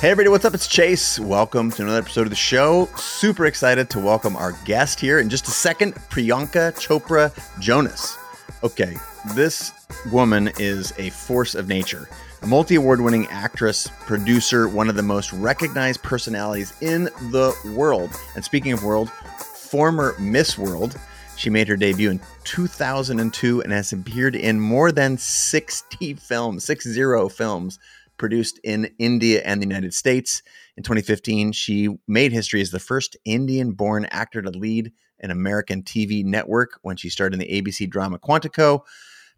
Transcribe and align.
Hey 0.00 0.10
everybody, 0.10 0.30
what's 0.30 0.44
up? 0.44 0.54
It's 0.54 0.68
Chase. 0.68 1.18
Welcome 1.18 1.72
to 1.72 1.82
another 1.82 1.98
episode 1.98 2.22
of 2.22 2.30
the 2.30 2.36
show. 2.36 2.88
Super 2.96 3.46
excited 3.46 3.90
to 3.90 3.98
welcome 3.98 4.36
our 4.36 4.52
guest 4.64 5.00
here 5.00 5.18
in 5.18 5.28
just 5.28 5.48
a 5.48 5.50
second, 5.50 5.96
Priyanka 5.96 6.72
Chopra 6.76 7.32
Jonas. 7.58 8.16
Okay, 8.62 8.94
this 9.34 9.72
woman 10.12 10.52
is 10.56 10.92
a 10.98 11.10
force 11.10 11.56
of 11.56 11.66
nature. 11.66 12.08
A 12.42 12.46
multi 12.46 12.76
award 12.76 13.00
winning 13.00 13.26
actress, 13.26 13.88
producer, 14.02 14.68
one 14.68 14.88
of 14.88 14.94
the 14.94 15.02
most 15.02 15.32
recognized 15.32 16.00
personalities 16.04 16.80
in 16.80 17.06
the 17.32 17.52
world. 17.74 18.10
And 18.36 18.44
speaking 18.44 18.70
of 18.70 18.84
world, 18.84 19.10
former 19.10 20.14
Miss 20.20 20.56
World. 20.56 20.96
She 21.36 21.50
made 21.50 21.66
her 21.66 21.76
debut 21.76 22.10
in 22.10 22.20
2002 22.44 23.62
and 23.62 23.72
has 23.72 23.92
appeared 23.92 24.36
in 24.36 24.60
more 24.60 24.92
than 24.92 25.18
60 25.18 26.14
films, 26.14 26.64
60 26.64 27.28
films 27.30 27.80
produced 28.18 28.58
in 28.64 28.90
India 28.98 29.42
and 29.44 29.60
the 29.60 29.66
United 29.66 29.94
States. 29.94 30.42
In 30.76 30.82
2015, 30.82 31.52
she 31.52 31.88
made 32.06 32.32
history 32.32 32.60
as 32.60 32.70
the 32.70 32.78
first 32.78 33.16
Indian 33.24 33.72
born 33.72 34.06
actor 34.10 34.42
to 34.42 34.50
lead 34.50 34.92
an 35.20 35.30
American 35.30 35.82
TV 35.82 36.24
network 36.24 36.78
when 36.82 36.96
she 36.96 37.08
starred 37.08 37.32
in 37.32 37.40
the 37.40 37.62
ABC 37.62 37.88
drama 37.88 38.18
Quantico. 38.18 38.80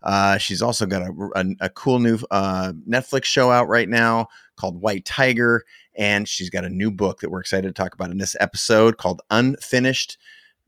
Uh, 0.03 0.39
she's 0.39 0.63
also 0.63 0.87
got 0.87 1.03
a, 1.03 1.31
a, 1.37 1.45
a 1.67 1.69
cool 1.71 1.99
new 1.99 2.19
uh, 2.31 2.73
Netflix 2.89 3.25
show 3.25 3.51
out 3.51 3.69
right 3.69 3.89
now 3.89 4.29
called 4.57 4.81
White 4.81 5.05
Tiger. 5.05 5.65
And 5.95 6.27
she's 6.29 6.51
got 6.51 6.65
a 6.65 6.71
new 6.71 6.91
book 6.91 7.21
that 7.21 7.31
we're 7.31 7.41
excited 7.41 7.69
to 7.69 7.83
talk 7.83 7.95
about 7.95 8.11
in 8.11 8.19
this 8.19 8.37
episode 8.41 8.97
called 8.97 9.21
Unfinished. 9.31 10.19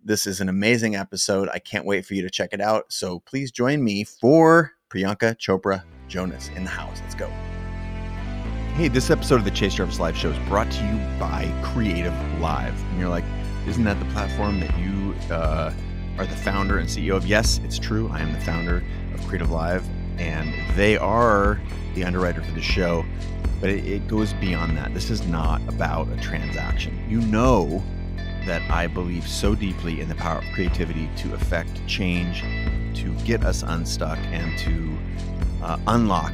This 0.05 0.27
is 0.27 0.41
an 0.41 0.49
amazing 0.49 0.97
episode. 0.97 1.49
I 1.53 1.61
can't 1.61 1.87
wait 1.87 2.05
for 2.05 2.15
you 2.15 2.23
to 2.23 2.31
check 2.31 2.51
it 2.53 2.61
out. 2.61 2.93
So 2.93 3.21
please 3.21 3.51
join 3.53 3.85
me 3.85 4.05
for 4.05 4.73
Priyanka 4.91 5.37
Chopra 5.39 5.85
Jonas 6.09 6.51
in 6.57 6.65
the 6.65 6.71
house. 6.71 7.01
Let's 7.01 7.15
go. 7.15 7.31
Hey, 8.75 8.89
this 8.89 9.11
episode 9.11 9.35
of 9.35 9.45
the 9.45 9.51
Chase 9.51 9.75
Jarvis 9.75 10.01
Live 10.01 10.17
Show 10.17 10.31
is 10.31 10.49
brought 10.49 10.71
to 10.71 10.83
you 10.83 10.97
by 11.21 11.53
Creative 11.63 12.15
Live. 12.41 12.73
And 12.85 12.99
you're 12.99 13.11
like, 13.11 13.25
isn't 13.67 13.85
that 13.85 13.99
the 13.99 14.07
platform 14.07 14.61
that 14.61 14.79
you 14.79 15.15
uh, 15.31 15.75
are 16.17 16.25
the 16.25 16.37
founder 16.37 16.79
and 16.79 16.89
CEO 16.89 17.15
of? 17.15 17.27
Yes, 17.27 17.61
it's 17.65 17.79
true. 17.79 18.09
I 18.11 18.21
am 18.21 18.33
the 18.33 18.41
founder 18.41 18.83
of 19.13 19.27
Creative 19.27 19.51
Live, 19.51 19.87
and 20.17 20.55
they 20.75 20.97
are 20.97 21.61
the 21.95 22.03
underwriter 22.03 22.43
for 22.43 22.53
the 22.53 22.63
show. 22.63 23.05
But 23.61 23.69
it, 23.69 23.85
it 23.85 24.09
goes 24.09 24.33
beyond 24.33 24.75
that. 24.79 24.95
This 24.95 25.11
is 25.11 25.27
not 25.27 25.61
about 25.69 26.11
a 26.11 26.17
transaction. 26.17 27.05
You 27.11 27.21
know 27.21 27.83
that 28.47 28.63
I 28.71 28.87
believe 28.87 29.29
so 29.29 29.55
deeply 29.55 30.01
in 30.01 30.09
the 30.09 30.15
power 30.15 30.39
of 30.39 30.45
creativity 30.55 31.11
to 31.17 31.35
affect 31.35 31.87
change, 31.87 32.41
to 32.95 33.15
get 33.27 33.45
us 33.45 33.63
unstuck, 33.65 34.19
and 34.33 34.59
to 34.61 34.97
uh, 35.63 35.79
unlock 35.89 36.33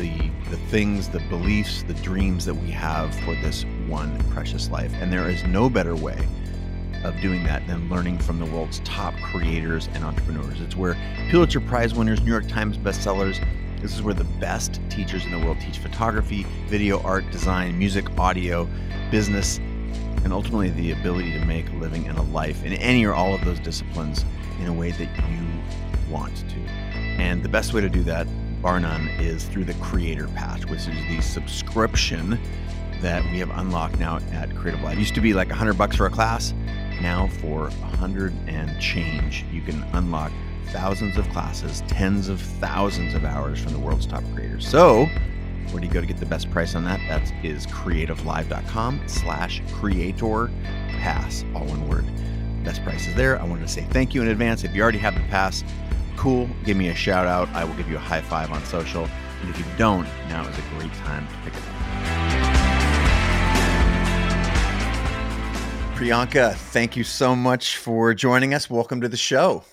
the 0.00 0.30
the 0.50 0.56
things, 0.56 1.08
the 1.08 1.20
beliefs, 1.28 1.84
the 1.84 1.94
dreams 1.94 2.44
that 2.44 2.54
we 2.54 2.70
have 2.70 3.14
for 3.20 3.34
this 3.36 3.64
one 3.86 4.18
precious 4.30 4.68
life. 4.68 4.92
And 5.00 5.12
there 5.12 5.28
is 5.28 5.44
no 5.44 5.70
better 5.70 5.94
way 5.94 6.26
of 7.04 7.18
doing 7.20 7.44
that 7.44 7.66
than 7.68 7.88
learning 7.88 8.18
from 8.18 8.38
the 8.38 8.46
world's 8.46 8.80
top 8.80 9.14
creators 9.22 9.88
and 9.94 10.02
entrepreneurs. 10.02 10.60
It's 10.60 10.74
where 10.74 10.96
Pulitzer 11.30 11.60
Prize 11.60 11.94
winners, 11.94 12.20
New 12.20 12.30
York 12.30 12.48
Times 12.48 12.76
bestsellers, 12.76 13.38
this 13.80 13.94
is 13.94 14.02
where 14.02 14.12
the 14.12 14.24
best 14.24 14.80
teachers 14.90 15.24
in 15.24 15.30
the 15.30 15.38
world 15.38 15.58
teach 15.60 15.78
photography, 15.78 16.44
video, 16.66 17.00
art, 17.02 17.30
design, 17.30 17.78
music, 17.78 18.06
audio, 18.18 18.68
business, 19.10 19.58
and 20.24 20.32
ultimately 20.32 20.70
the 20.70 20.92
ability 20.92 21.32
to 21.32 21.44
make 21.46 21.70
a 21.70 21.74
living 21.76 22.06
and 22.06 22.18
a 22.18 22.22
life 22.22 22.64
in 22.64 22.72
any 22.74 23.04
or 23.06 23.14
all 23.14 23.34
of 23.34 23.44
those 23.44 23.60
disciplines 23.60 24.24
in 24.60 24.66
a 24.66 24.72
way 24.72 24.90
that 24.90 25.08
you 25.30 26.10
want 26.10 26.36
to. 26.36 26.58
And 27.18 27.42
the 27.42 27.48
best 27.48 27.72
way 27.72 27.80
to 27.80 27.88
do 27.88 28.02
that 28.02 28.26
bar 28.62 28.78
none, 28.78 29.08
is 29.18 29.44
through 29.44 29.64
the 29.64 29.74
Creator 29.74 30.28
Pass, 30.28 30.66
which 30.66 30.80
is 30.80 31.08
the 31.08 31.20
subscription 31.20 32.38
that 33.00 33.24
we 33.32 33.38
have 33.38 33.50
unlocked 33.50 33.98
now 33.98 34.18
at 34.32 34.54
Creative 34.54 34.80
Live. 34.82 34.96
It 34.96 35.00
used 35.00 35.14
to 35.14 35.20
be 35.20 35.32
like 35.32 35.48
100 35.48 35.74
bucks 35.74 35.96
for 35.96 36.06
a 36.06 36.10
class. 36.10 36.52
Now 37.00 37.28
for 37.40 37.70
100 37.70 38.34
and 38.46 38.78
change, 38.80 39.44
you 39.50 39.62
can 39.62 39.82
unlock 39.94 40.32
thousands 40.66 41.16
of 41.16 41.28
classes, 41.30 41.82
tens 41.88 42.28
of 42.28 42.40
thousands 42.40 43.14
of 43.14 43.24
hours 43.24 43.58
from 43.60 43.72
the 43.72 43.78
world's 43.78 44.06
top 44.06 44.22
creators. 44.34 44.68
So, 44.68 45.06
where 45.70 45.80
do 45.80 45.86
you 45.86 45.92
go 45.92 46.00
to 46.00 46.06
get 46.06 46.18
the 46.18 46.26
best 46.26 46.50
price 46.50 46.74
on 46.74 46.84
that? 46.84 47.00
That 47.08 47.32
is 47.44 47.66
creativelive.com 47.66 49.02
slash 49.06 49.62
creator 49.72 50.50
pass, 50.98 51.44
all 51.54 51.64
one 51.64 51.88
word. 51.88 52.04
Best 52.64 52.84
price 52.84 53.06
is 53.06 53.14
there. 53.14 53.40
I 53.40 53.44
wanted 53.44 53.62
to 53.62 53.72
say 53.72 53.86
thank 53.90 54.14
you 54.14 54.20
in 54.20 54.28
advance. 54.28 54.64
If 54.64 54.74
you 54.74 54.82
already 54.82 54.98
have 54.98 55.14
the 55.14 55.20
pass, 55.28 55.64
cool, 56.20 56.50
give 56.64 56.76
me 56.76 56.88
a 56.88 56.94
shout 56.94 57.26
out. 57.26 57.48
I 57.54 57.64
will 57.64 57.72
give 57.76 57.88
you 57.88 57.96
a 57.96 57.98
high 57.98 58.20
five 58.20 58.52
on 58.52 58.62
social. 58.66 59.08
And 59.40 59.48
if 59.48 59.58
you 59.58 59.64
don't, 59.78 60.04
now 60.28 60.46
is 60.46 60.58
a 60.58 60.62
great 60.76 60.92
time 60.92 61.26
to 61.26 61.34
pick 61.44 61.54
it 61.54 61.60
up. 61.60 61.64
Priyanka, 65.96 66.54
thank 66.54 66.94
you 66.94 67.04
so 67.04 67.34
much 67.34 67.78
for 67.78 68.12
joining 68.12 68.52
us. 68.52 68.68
Welcome 68.68 69.00
to 69.00 69.08
the 69.08 69.16
show. 69.16 69.64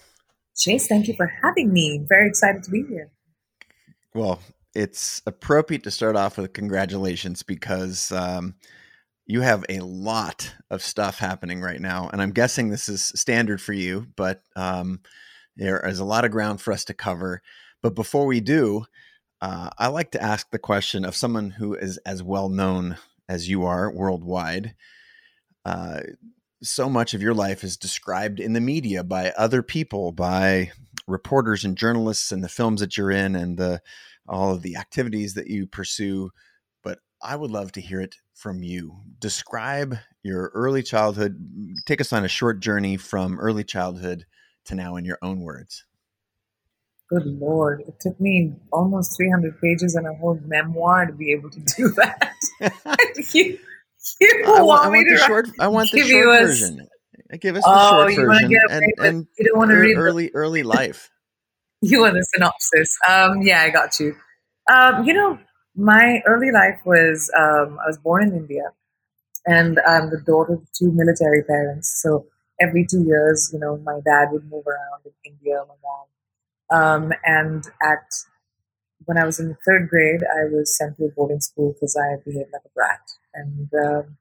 Chase, 0.55 0.87
thank 0.87 1.09
you 1.09 1.15
for 1.17 1.29
having 1.43 1.73
me. 1.73 2.05
Very 2.07 2.29
excited 2.29 2.63
to 2.63 2.71
be 2.71 2.81
here. 2.83 3.11
Well, 4.15 4.39
it's 4.73 5.21
appropriate 5.25 5.83
to 5.83 5.91
start 5.91 6.15
off 6.15 6.37
with 6.37 6.53
congratulations 6.53 7.43
because 7.43 8.09
um, 8.13 8.55
you 9.25 9.41
have 9.41 9.65
a 9.67 9.81
lot 9.81 10.53
of 10.71 10.81
stuff 10.81 11.19
happening 11.19 11.59
right 11.59 11.81
now. 11.81 12.07
And 12.07 12.21
I'm 12.21 12.31
guessing 12.31 12.69
this 12.69 12.87
is 12.87 13.03
standard 13.03 13.61
for 13.61 13.73
you, 13.73 14.07
but 14.15 14.43
um, 14.55 15.01
there 15.57 15.85
is 15.85 16.00
a 16.00 16.06
lot 16.06 16.23
of 16.23 16.31
ground 16.31 16.62
for 16.62 16.72
us 16.72 16.85
to 16.85 16.94
cover. 16.94 17.41
But 17.81 17.95
before 17.95 18.25
we 18.25 18.40
do, 18.40 18.85
uh, 19.41 19.69
I 19.78 19.88
like 19.88 20.12
to 20.12 20.22
ask 20.22 20.50
the 20.50 20.59
question 20.59 21.03
of 21.03 21.16
someone 21.16 21.51
who 21.51 21.75
is 21.75 21.97
as 22.06 22.23
well 22.23 22.50
known 22.50 22.97
as 23.28 23.50
you 23.50 23.66
are 23.66 23.91
worldwide. 23.91 24.75
Uh, 25.66 26.01
so 26.63 26.90
much 26.90 27.13
of 27.13 27.22
your 27.22 27.34
life 27.34 27.63
is 27.63 27.78
described 27.78 28.40
in 28.40 28.53
the 28.53 28.62
media 28.62 29.03
by 29.03 29.31
other 29.31 29.62
people, 29.62 30.12
by 30.12 30.72
reporters 31.07 31.66
and 31.66 31.78
journalists, 31.78 32.31
and 32.31 32.44
the 32.44 32.50
films 32.50 32.79
that 32.81 32.97
you're 32.97 33.12
in, 33.12 33.35
and 33.35 33.57
the 33.57 33.81
all 34.28 34.53
of 34.53 34.62
the 34.62 34.75
activities 34.75 35.35
that 35.35 35.47
you 35.47 35.68
pursue. 35.68 36.31
But 36.84 37.00
I 37.22 37.35
would 37.35 37.51
love 37.51 37.72
to 37.74 37.81
hear 37.81 38.01
it 38.01 38.16
from 38.34 38.63
you. 38.63 38.97
Describe 39.19 39.97
your 40.24 40.51
early 40.53 40.84
childhood. 40.84 41.38
Take 41.85 42.01
us 42.01 42.12
on 42.12 42.25
a 42.25 42.29
short 42.29 42.59
journey 42.59 42.97
from 42.97 43.39
early 43.39 43.63
childhood 43.63 44.25
to 44.67 44.75
now 44.75 44.95
in 44.95 45.05
your 45.05 45.17
own 45.22 45.41
words? 45.41 45.83
Good 47.09 47.25
Lord. 47.25 47.83
It 47.88 47.95
took 48.01 48.19
me 48.19 48.53
almost 48.72 49.16
300 49.17 49.61
pages 49.61 49.95
and 49.95 50.05
a 50.05 50.13
whole 50.13 50.39
memoir 50.45 51.05
to 51.05 51.13
be 51.13 51.31
able 51.31 51.50
to 51.50 51.59
do 51.78 51.89
that. 51.89 52.33
you, 53.33 53.57
you 54.19 54.44
I, 54.45 54.61
want, 54.61 54.85
I 54.85 54.89
want 54.89 55.07
the 55.09 55.17
short, 55.25 55.50
I 55.59 55.67
want 55.69 55.91
the 55.91 56.01
short 56.01 56.25
version. 56.25 56.88
Give 57.39 57.56
us 57.56 57.63
the 57.63 57.69
oh, 57.69 58.09
short 58.09 58.27
version 58.27 58.57
and, 58.69 58.85
and 59.00 59.27
you 59.38 59.45
don't 59.45 59.57
want 59.57 59.72
to 59.72 59.77
read 59.77 59.97
early, 59.97 60.27
the, 60.27 60.35
early 60.35 60.63
life. 60.63 61.09
you 61.81 62.01
want 62.01 62.16
the 62.16 62.23
synopsis. 62.23 62.89
Um, 63.07 63.41
yeah, 63.41 63.61
I 63.61 63.69
got 63.69 64.00
you. 64.00 64.16
Um, 64.72 65.06
you 65.06 65.13
know, 65.13 65.39
my 65.75 66.22
early 66.25 66.51
life 66.51 66.79
was, 66.85 67.31
um, 67.38 67.79
I 67.79 67.88
was 67.88 67.97
born 67.97 68.23
in 68.23 68.35
India 68.35 68.72
and 69.45 69.79
I'm 69.88 70.09
the 70.09 70.22
daughter 70.25 70.53
of 70.53 70.67
two 70.77 70.91
military 70.91 71.44
parents. 71.44 72.01
So 72.01 72.25
every 72.59 72.85
two 72.90 73.03
years, 73.03 73.50
you 73.53 73.59
know, 73.59 73.78
my 73.78 74.00
dad 74.06 74.29
would 74.31 74.50
move 74.50 74.66
around 74.68 75.01
in 75.06 75.12
India, 75.23 75.63
my 75.68 75.75
mom. 75.84 76.06
Um, 76.69 77.13
and 77.23 77.63
at 77.81 78.12
when 79.06 79.18
I 79.18 79.25
was 79.25 79.40
in 79.40 79.56
third 79.66 79.90
grade, 79.90 80.22
I 80.23 80.45
was 80.51 80.75
sent 80.78 80.97
to 80.97 81.06
a 81.06 81.09
boarding 81.09 81.40
school 81.40 81.73
because 81.73 81.95
I 81.95 82.18
behaved 82.25 82.50
like 82.51 82.63
a 82.66 82.69
brat. 82.75 83.01
And 83.34 83.69
um, 83.73 84.18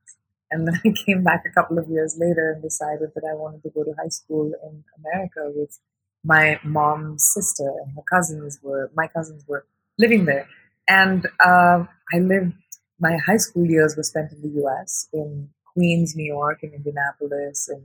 and 0.50 0.66
then 0.66 0.80
I 0.84 0.90
came 1.04 1.24
back 1.24 1.44
a 1.46 1.52
couple 1.52 1.78
of 1.78 1.88
years 1.88 2.16
later 2.18 2.52
and 2.52 2.62
decided 2.62 3.10
that 3.14 3.24
I 3.28 3.34
wanted 3.34 3.62
to 3.62 3.70
go 3.70 3.84
to 3.84 3.94
high 3.98 4.08
school 4.08 4.52
in 4.62 4.84
America 4.98 5.50
with 5.54 5.78
my 6.24 6.58
mom's 6.64 7.24
sister 7.24 7.68
and 7.82 7.94
her 7.94 8.02
cousins 8.02 8.58
were 8.62 8.90
my 8.96 9.06
cousins 9.06 9.44
were 9.46 9.66
living 9.98 10.24
there. 10.24 10.48
And 10.88 11.26
uh, 11.44 11.84
I 12.12 12.18
lived 12.18 12.54
my 13.00 13.16
high 13.26 13.36
school 13.36 13.66
years 13.66 13.96
were 13.96 14.02
spent 14.02 14.32
in 14.32 14.40
the 14.42 14.60
U.S. 14.60 15.08
in 15.12 15.50
Queens, 15.72 16.14
New 16.16 16.24
York, 16.24 16.60
in 16.62 16.72
Indianapolis, 16.72 17.68
and 17.68 17.82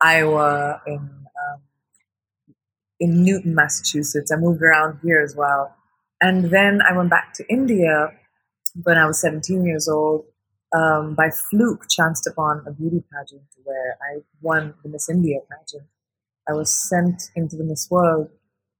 Iowa, 0.00 0.80
in 0.86 0.96
um, 0.96 1.60
in 3.00 3.22
Newton, 3.22 3.54
Massachusetts. 3.54 4.32
I 4.32 4.36
moved 4.36 4.62
around 4.62 5.00
here 5.02 5.20
as 5.20 5.34
well, 5.36 5.74
and 6.20 6.50
then 6.50 6.80
I 6.82 6.96
went 6.96 7.10
back 7.10 7.34
to 7.34 7.48
India 7.48 8.12
when 8.82 8.98
I 8.98 9.06
was 9.06 9.20
17 9.20 9.64
years 9.64 9.88
old. 9.88 10.24
Um, 10.76 11.14
by 11.14 11.30
fluke, 11.30 11.88
chanced 11.88 12.26
upon 12.26 12.62
a 12.66 12.72
beauty 12.72 13.02
pageant 13.10 13.42
where 13.64 13.96
I 14.02 14.20
won 14.42 14.74
the 14.82 14.90
Miss 14.90 15.08
India 15.08 15.38
pageant. 15.50 15.88
I 16.46 16.52
was 16.52 16.70
sent 16.70 17.30
into 17.34 17.56
the 17.56 17.64
Miss 17.64 17.88
World 17.90 18.28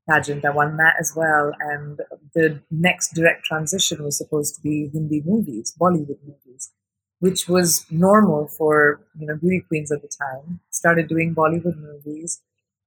pageant. 0.09 0.45
I 0.45 0.51
won 0.51 0.77
that 0.77 0.97
as 1.01 1.15
well, 1.17 1.53
and 1.61 2.01
the 2.35 2.61
next 2.71 3.15
direct 3.15 3.45
transition 3.45 4.05
was 4.05 4.19
supposed 4.19 4.57
to 4.57 4.61
be 4.61 4.91
Hindi 4.93 5.23
movies, 5.25 5.75
Bollywood 5.81 6.19
movies 6.27 6.73
which 7.21 7.49
was 7.49 7.85
normal 7.91 8.47
for 8.49 9.01
you 9.19 9.27
know 9.27 9.37
beauty 9.37 9.65
queens 9.69 9.93
at 9.93 10.03
the 10.03 10.09
time. 10.09 10.61
Started 10.71 11.09
doing 11.09 11.35
Bollywood 11.35 11.77
movies 11.77 12.41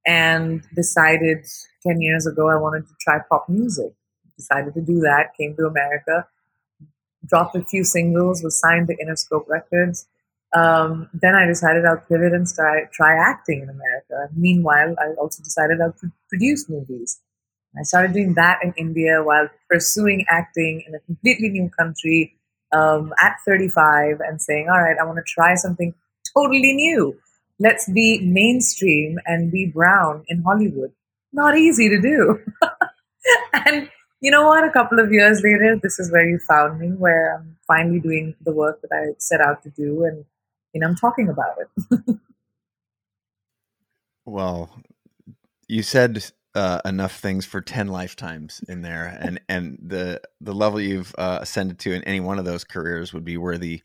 and 0.05 0.63
decided 0.75 1.45
10 1.85 2.01
years 2.01 2.25
ago 2.25 2.49
I 2.49 2.55
wanted 2.55 2.87
to 2.87 2.93
try 2.99 3.19
pop 3.29 3.47
music. 3.49 3.93
Decided 4.37 4.73
to 4.73 4.81
do 4.81 4.99
that, 5.01 5.35
came 5.37 5.55
to 5.55 5.65
America, 5.65 6.25
dropped 7.27 7.55
a 7.55 7.63
few 7.63 7.83
singles, 7.83 8.43
was 8.43 8.59
signed 8.59 8.87
to 8.87 8.95
Interscope 8.95 9.47
Records. 9.47 10.07
Um, 10.53 11.09
then 11.13 11.35
I 11.35 11.45
decided 11.45 11.85
I'll 11.85 11.97
pivot 11.97 12.33
and 12.33 12.47
try, 12.47 12.85
try 12.91 13.15
acting 13.15 13.61
in 13.61 13.69
America. 13.69 14.33
Meanwhile, 14.35 14.95
I 14.99 15.13
also 15.19 15.43
decided 15.43 15.79
I'll 15.79 15.95
produce 16.27 16.67
movies. 16.67 17.19
I 17.79 17.83
started 17.83 18.13
doing 18.13 18.33
that 18.33 18.59
in 18.63 18.73
India 18.77 19.23
while 19.23 19.47
pursuing 19.69 20.25
acting 20.27 20.83
in 20.85 20.95
a 20.95 20.99
completely 20.99 21.49
new 21.49 21.69
country 21.69 22.35
um, 22.73 23.13
at 23.19 23.37
35 23.45 24.19
and 24.21 24.41
saying, 24.41 24.67
all 24.69 24.81
right, 24.81 24.97
I 24.99 25.05
want 25.05 25.17
to 25.17 25.23
try 25.25 25.55
something 25.55 25.93
totally 26.35 26.73
new. 26.73 27.17
Let's 27.59 27.89
be 27.89 28.19
mainstream 28.21 29.19
and 29.25 29.51
be 29.51 29.67
brown 29.67 30.23
in 30.27 30.41
Hollywood. 30.41 30.91
Not 31.33 31.57
easy 31.57 31.89
to 31.89 32.01
do. 32.01 32.39
and 33.53 33.89
you 34.21 34.31
know 34.31 34.45
what? 34.45 34.63
A 34.63 34.71
couple 34.71 34.99
of 34.99 35.11
years 35.11 35.41
later, 35.43 35.79
this 35.81 35.99
is 35.99 36.11
where 36.11 36.27
you 36.27 36.39
found 36.39 36.79
me, 36.79 36.89
where 36.89 37.37
I'm 37.37 37.57
finally 37.67 37.99
doing 37.99 38.35
the 38.41 38.53
work 38.53 38.81
that 38.81 38.91
I 38.93 39.13
set 39.19 39.41
out 39.41 39.63
to 39.63 39.69
do, 39.69 40.05
and 40.05 40.25
you 40.73 40.81
know, 40.81 40.87
I'm 40.87 40.95
talking 40.95 41.27
about 41.27 41.55
it. 41.59 42.05
well, 44.25 44.81
you 45.67 45.83
said 45.83 46.31
uh, 46.53 46.81
enough 46.85 47.19
things 47.19 47.45
for 47.45 47.61
10 47.61 47.87
lifetimes 47.87 48.61
in 48.67 48.81
there 48.81 49.17
and 49.21 49.39
and 49.47 49.77
the 49.81 50.21
the 50.41 50.53
level 50.53 50.81
you've 50.81 51.13
uh, 51.17 51.39
ascended 51.41 51.79
to 51.79 51.93
in 51.93 52.03
any 52.03 52.19
one 52.19 52.39
of 52.39 52.45
those 52.45 52.63
careers 52.63 53.13
would 53.13 53.23
be 53.23 53.37
worthy 53.37 53.81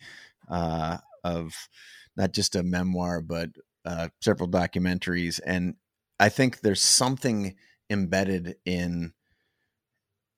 uh, 0.49 0.99
of 1.23 1.69
not 2.17 2.33
just 2.33 2.57
a 2.57 2.63
memoir 2.63 3.21
but 3.21 3.51
uh, 3.85 4.09
several 4.21 4.49
documentaries 4.49 5.39
and 5.47 5.75
i 6.19 6.29
think 6.29 6.61
there's 6.61 6.83
something 6.83 7.55
embedded 7.89 8.57
in 8.65 9.13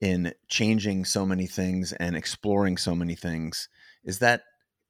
in 0.01 0.33
changing 0.49 1.05
so 1.05 1.27
many 1.27 1.47
things 1.47 1.93
and 1.93 2.17
exploring 2.17 2.77
so 2.77 2.95
many 2.95 3.15
things. 3.15 3.69
Is 4.05 4.21
that 4.21 4.43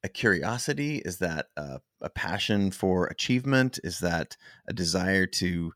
a 0.03 0.09
curiosity? 0.09 0.97
Is 1.03 1.17
that 1.17 1.47
a, 1.57 1.79
a 2.01 2.09
passion 2.09 2.71
for 2.71 3.07
achievement? 3.07 3.79
Is 3.83 3.99
that 3.99 4.37
a 4.67 4.73
desire 4.73 5.25
to 5.25 5.73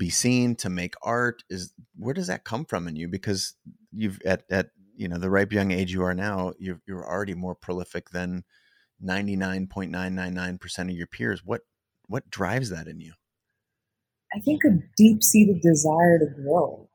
be 0.00 0.08
seen 0.08 0.56
to 0.56 0.70
make 0.70 0.94
art 1.02 1.44
is 1.50 1.74
where 1.94 2.14
does 2.14 2.28
that 2.28 2.42
come 2.42 2.64
from 2.64 2.88
in 2.88 2.96
you? 2.96 3.06
Because 3.06 3.54
you've 3.92 4.18
at 4.24 4.44
at 4.50 4.70
you 4.96 5.06
know 5.08 5.18
the 5.18 5.28
ripe 5.28 5.52
young 5.52 5.70
age 5.70 5.92
you 5.92 6.02
are 6.02 6.14
now 6.14 6.54
you're, 6.58 6.80
you're 6.88 7.06
already 7.06 7.34
more 7.34 7.54
prolific 7.54 8.08
than 8.08 8.42
99.999% 9.04 10.78
of 10.80 10.90
your 10.90 11.06
peers. 11.06 11.42
What 11.44 11.60
what 12.06 12.30
drives 12.30 12.70
that 12.70 12.88
in 12.88 12.98
you? 13.00 13.12
I 14.34 14.40
think 14.40 14.62
a 14.64 14.78
deep-seated 14.96 15.60
desire 15.60 16.18
to 16.18 16.26
grow. 16.42 16.88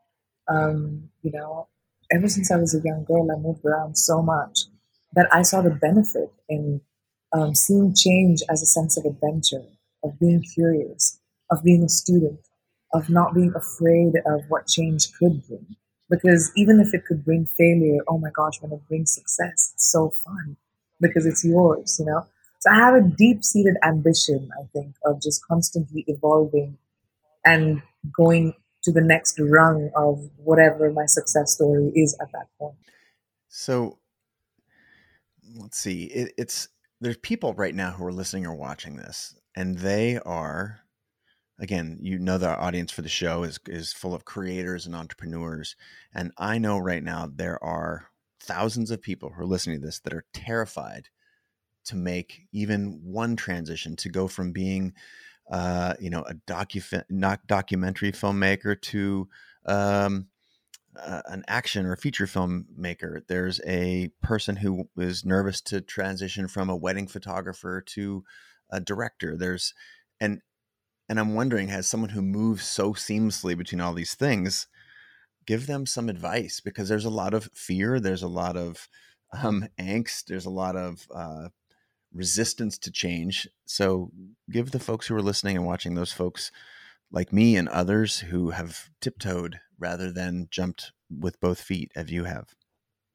Um, 0.48 1.10
you 1.22 1.32
know 1.32 1.68
ever 2.12 2.30
since 2.30 2.52
i 2.52 2.56
was 2.56 2.76
a 2.76 2.82
young 2.86 3.04
girl 3.04 3.28
i 3.32 3.40
moved 3.40 3.66
around 3.66 3.98
so 3.98 4.22
much 4.22 4.60
that 5.14 5.28
i 5.34 5.42
saw 5.42 5.60
the 5.62 5.72
benefit 5.72 6.32
in 6.48 6.82
um, 7.34 7.56
seeing 7.56 7.96
change 7.96 8.44
as 8.48 8.62
a 8.62 8.68
sense 8.68 8.96
of 8.96 9.06
adventure 9.06 9.66
of 10.04 10.20
being 10.20 10.44
curious 10.54 11.20
of 11.50 11.64
being 11.64 11.84
a 11.84 11.90
student 11.90 12.45
of 12.96 13.10
not 13.10 13.34
being 13.34 13.54
afraid 13.56 14.14
of 14.26 14.44
what 14.48 14.68
change 14.68 15.12
could 15.20 15.46
bring. 15.48 15.76
Because 16.10 16.52
even 16.56 16.80
if 16.80 16.94
it 16.94 17.06
could 17.06 17.26
bring 17.26 17.46
failure, 17.46 18.00
oh 18.08 18.18
my 18.18 18.30
gosh, 18.34 18.62
when 18.62 18.72
it 18.72 18.88
brings 18.88 19.14
success, 19.14 19.72
it's 19.74 19.92
so 19.92 20.12
fun 20.12 20.56
because 21.02 21.26
it's 21.26 21.44
yours, 21.44 21.98
you 22.00 22.06
know? 22.06 22.26
So 22.60 22.72
I 22.72 22.76
have 22.76 22.96
a 22.96 23.02
deep 23.02 23.44
seated 23.44 23.76
ambition, 23.84 24.50
I 24.60 24.66
think, 24.72 24.96
of 25.04 25.22
just 25.22 25.46
constantly 25.46 26.06
evolving 26.08 26.78
and 27.44 27.82
going 28.16 28.54
to 28.84 28.92
the 28.92 29.02
next 29.02 29.40
rung 29.40 29.90
of 29.96 30.30
whatever 30.38 30.92
my 30.92 31.06
success 31.06 31.54
story 31.54 31.92
is 31.96 32.16
at 32.22 32.32
that 32.32 32.48
point. 32.60 32.76
So 33.50 33.98
let's 35.60 35.78
see. 35.78 36.06
It, 36.06 36.34
it's 36.38 36.70
there's 37.02 37.18
people 37.18 37.54
right 37.56 37.76
now 37.76 37.92
who 37.92 38.06
are 38.06 38.14
listening 38.14 38.46
or 38.46 38.56
watching 38.56 38.96
this, 38.96 39.36
and 39.56 39.78
they 39.78 40.20
are 40.20 40.82
again, 41.60 41.98
you 42.02 42.20
know 42.20 42.38
the 42.38 42.58
audience 42.58 42.92
for 42.92 43.02
the 43.02 43.10
show 43.10 43.44
is 43.44 43.60
is 43.68 43.94
full 43.94 44.14
of 44.14 44.26
creators 44.26 44.86
and 44.86 44.96
entrepreneurs, 44.96 45.76
and 46.14 46.32
I 46.38 46.58
know 46.58 46.78
right 46.78 47.04
now 47.04 47.30
there 47.34 47.64
are 47.64 48.10
thousands 48.40 48.92
of 48.92 49.02
people 49.02 49.30
who 49.30 49.42
are 49.42 49.48
listening 49.48 49.80
to 49.80 49.86
this 49.86 50.00
that 50.00 50.14
are 50.14 50.26
terrified 50.34 51.10
to 51.86 51.96
make 51.96 52.48
even 52.52 53.00
one 53.04 53.36
transition 53.36 53.96
to 53.96 54.10
go 54.10 54.28
from 54.28 54.52
being 54.52 54.94
uh, 55.52 55.94
you 56.00 56.10
know 56.10 56.24
a 56.24 56.34
docu 56.34 57.04
not 57.10 57.46
documentary 57.48 58.12
filmmaker 58.12 58.80
to 58.82 59.28
um, 59.66 60.28
uh, 60.98 61.22
an 61.28 61.44
action 61.48 61.86
or 61.86 61.96
feature 61.96 62.26
filmmaker. 62.26 63.22
There's 63.28 63.60
a 63.66 64.12
person 64.22 64.58
who 64.58 64.90
is 64.98 65.26
nervous 65.26 65.62
to 65.62 65.82
transition 65.82 66.48
from 66.48 66.70
a 66.70 66.76
wedding 66.76 67.08
photographer 67.08 67.82
to 67.82 68.24
a 68.70 68.80
director. 68.80 69.38
There's 69.38 69.74
and 70.20 70.42
and 71.08 71.20
I'm 71.20 71.36
wondering, 71.36 71.68
has 71.68 71.88
someone 71.88 72.12
who 72.12 72.22
moves 72.22 72.66
so 72.66 72.94
seamlessly 72.94 73.58
between 73.58 73.82
all 73.82 73.94
these 73.94 74.16
things, 74.16 74.68
give 75.46 75.68
them 75.68 75.86
some 75.86 76.10
advice 76.10 76.60
because 76.60 76.90
there's 76.90 77.06
a 77.06 77.10
lot 77.10 77.34
of 77.34 77.50
fear, 77.54 78.00
there's 78.00 78.24
a 78.24 78.28
lot 78.28 78.58
of 78.58 78.88
um, 79.44 79.68
angst, 79.80 80.26
there's 80.26 80.46
a 80.46 80.52
lot 80.52 80.76
of 80.76 81.08
uh, 81.14 81.50
resistance 82.14 82.78
to 82.80 82.92
change. 82.92 83.48
So 83.66 84.12
give 84.50 84.72
the 84.72 84.80
folks 84.80 85.08
who 85.08 85.16
are 85.16 85.22
listening 85.22 85.56
and 85.58 85.66
watching 85.66 85.96
those 85.96 86.14
folks 86.14 86.52
like 87.12 87.32
me 87.32 87.56
and 87.56 87.70
others 87.70 88.20
who 88.20 88.50
have 88.52 88.90
tiptoed 89.02 89.60
rather 89.78 90.12
than 90.12 90.48
jumped 90.50 90.92
with 91.10 91.40
both 91.40 91.62
feet 91.62 91.92
as 91.96 92.12
you 92.12 92.24
have. 92.24 92.56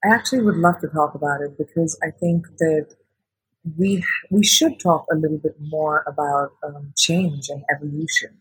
I 0.04 0.14
actually 0.14 0.42
would 0.42 0.56
love 0.56 0.80
to 0.80 0.88
talk 0.88 1.14
about 1.14 1.40
it 1.42 1.58
because 1.58 1.98
I 2.02 2.10
think 2.10 2.46
that 2.58 2.94
we 3.78 4.04
we 4.30 4.44
should 4.44 4.80
talk 4.80 5.06
a 5.12 5.16
little 5.16 5.38
bit 5.38 5.56
more 5.60 6.04
about 6.06 6.52
um, 6.64 6.92
change 6.96 7.48
and 7.48 7.62
evolution, 7.74 8.38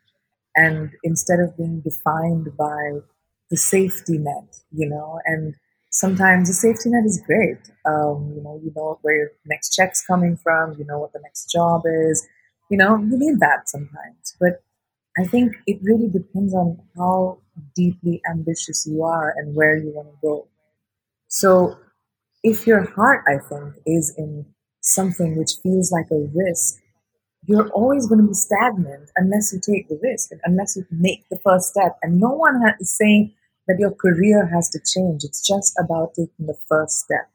and 0.56 0.92
instead 1.04 1.39
of 1.39 1.57
being 1.57 1.81
defined 1.81 2.56
by 2.57 3.00
the 3.50 3.57
safety 3.57 4.18
net, 4.18 4.56
you 4.71 4.88
know, 4.88 5.19
and 5.25 5.56
sometimes 5.92 6.48
the 6.48 6.54
safety 6.54 6.89
net 6.89 7.06
is 7.06 7.21
great. 7.25 7.60
Um, 7.86 8.33
you 8.36 8.42
know, 8.44 8.60
you 8.63 8.71
know 8.75 9.00
where 9.01 9.16
your 9.18 9.31
next 9.45 9.75
check's 9.75 10.06
coming 10.06 10.38
from, 10.38 10.75
you 10.77 10.86
know 10.86 11.00
what 11.00 11.13
the 11.13 11.19
next 11.24 11.51
job 11.51 11.83
is, 11.86 12.27
you 12.69 12.77
know, 12.77 12.98
you 12.98 13.18
need 13.18 13.39
that 13.39 13.68
sometimes. 13.69 14.36
But 14.39 14.63
I 15.18 15.25
think 15.25 15.56
it 15.68 15.80
really 15.83 16.10
depends 16.10 16.54
on 16.54 16.80
how 16.98 17.39
deeply 17.75 18.22
ambitious 18.30 18.88
you 18.88 19.04
are 19.04 19.33
and 19.38 19.56
where 19.56 19.77
you 19.77 19.92
want 19.94 20.10
to 20.10 20.18
go. 20.22 20.48
So 21.27 21.77
if 22.44 22.67
your 22.67 22.84
heart, 22.91 23.25
I 23.27 23.38
think, 23.39 23.75
is 23.86 24.13
in 24.17 24.46
something 24.93 25.38
which 25.38 25.53
feels 25.63 25.91
like 25.91 26.08
a 26.12 26.29
risk, 26.34 26.79
you're 27.46 27.69
always 27.69 28.08
going 28.08 28.22
to 28.22 28.27
be 28.27 28.34
stagnant 28.34 29.10
unless 29.15 29.53
you 29.53 29.60
take 29.60 29.88
the 29.88 30.00
risk 30.03 30.31
and 30.31 30.41
unless 30.43 30.75
you 30.75 30.86
make 30.91 31.27
the 31.29 31.39
first 31.39 31.69
step. 31.69 31.98
And 32.01 32.19
no 32.19 32.29
one 32.29 32.62
is 32.79 32.96
saying 32.96 33.34
that 33.67 33.79
your 33.79 33.91
career 33.91 34.48
has 34.48 34.69
to 34.69 34.79
change. 34.79 35.24
It's 35.24 35.46
just 35.46 35.74
about 35.79 36.13
taking 36.15 36.46
the 36.46 36.58
first 36.67 37.00
step. 37.00 37.29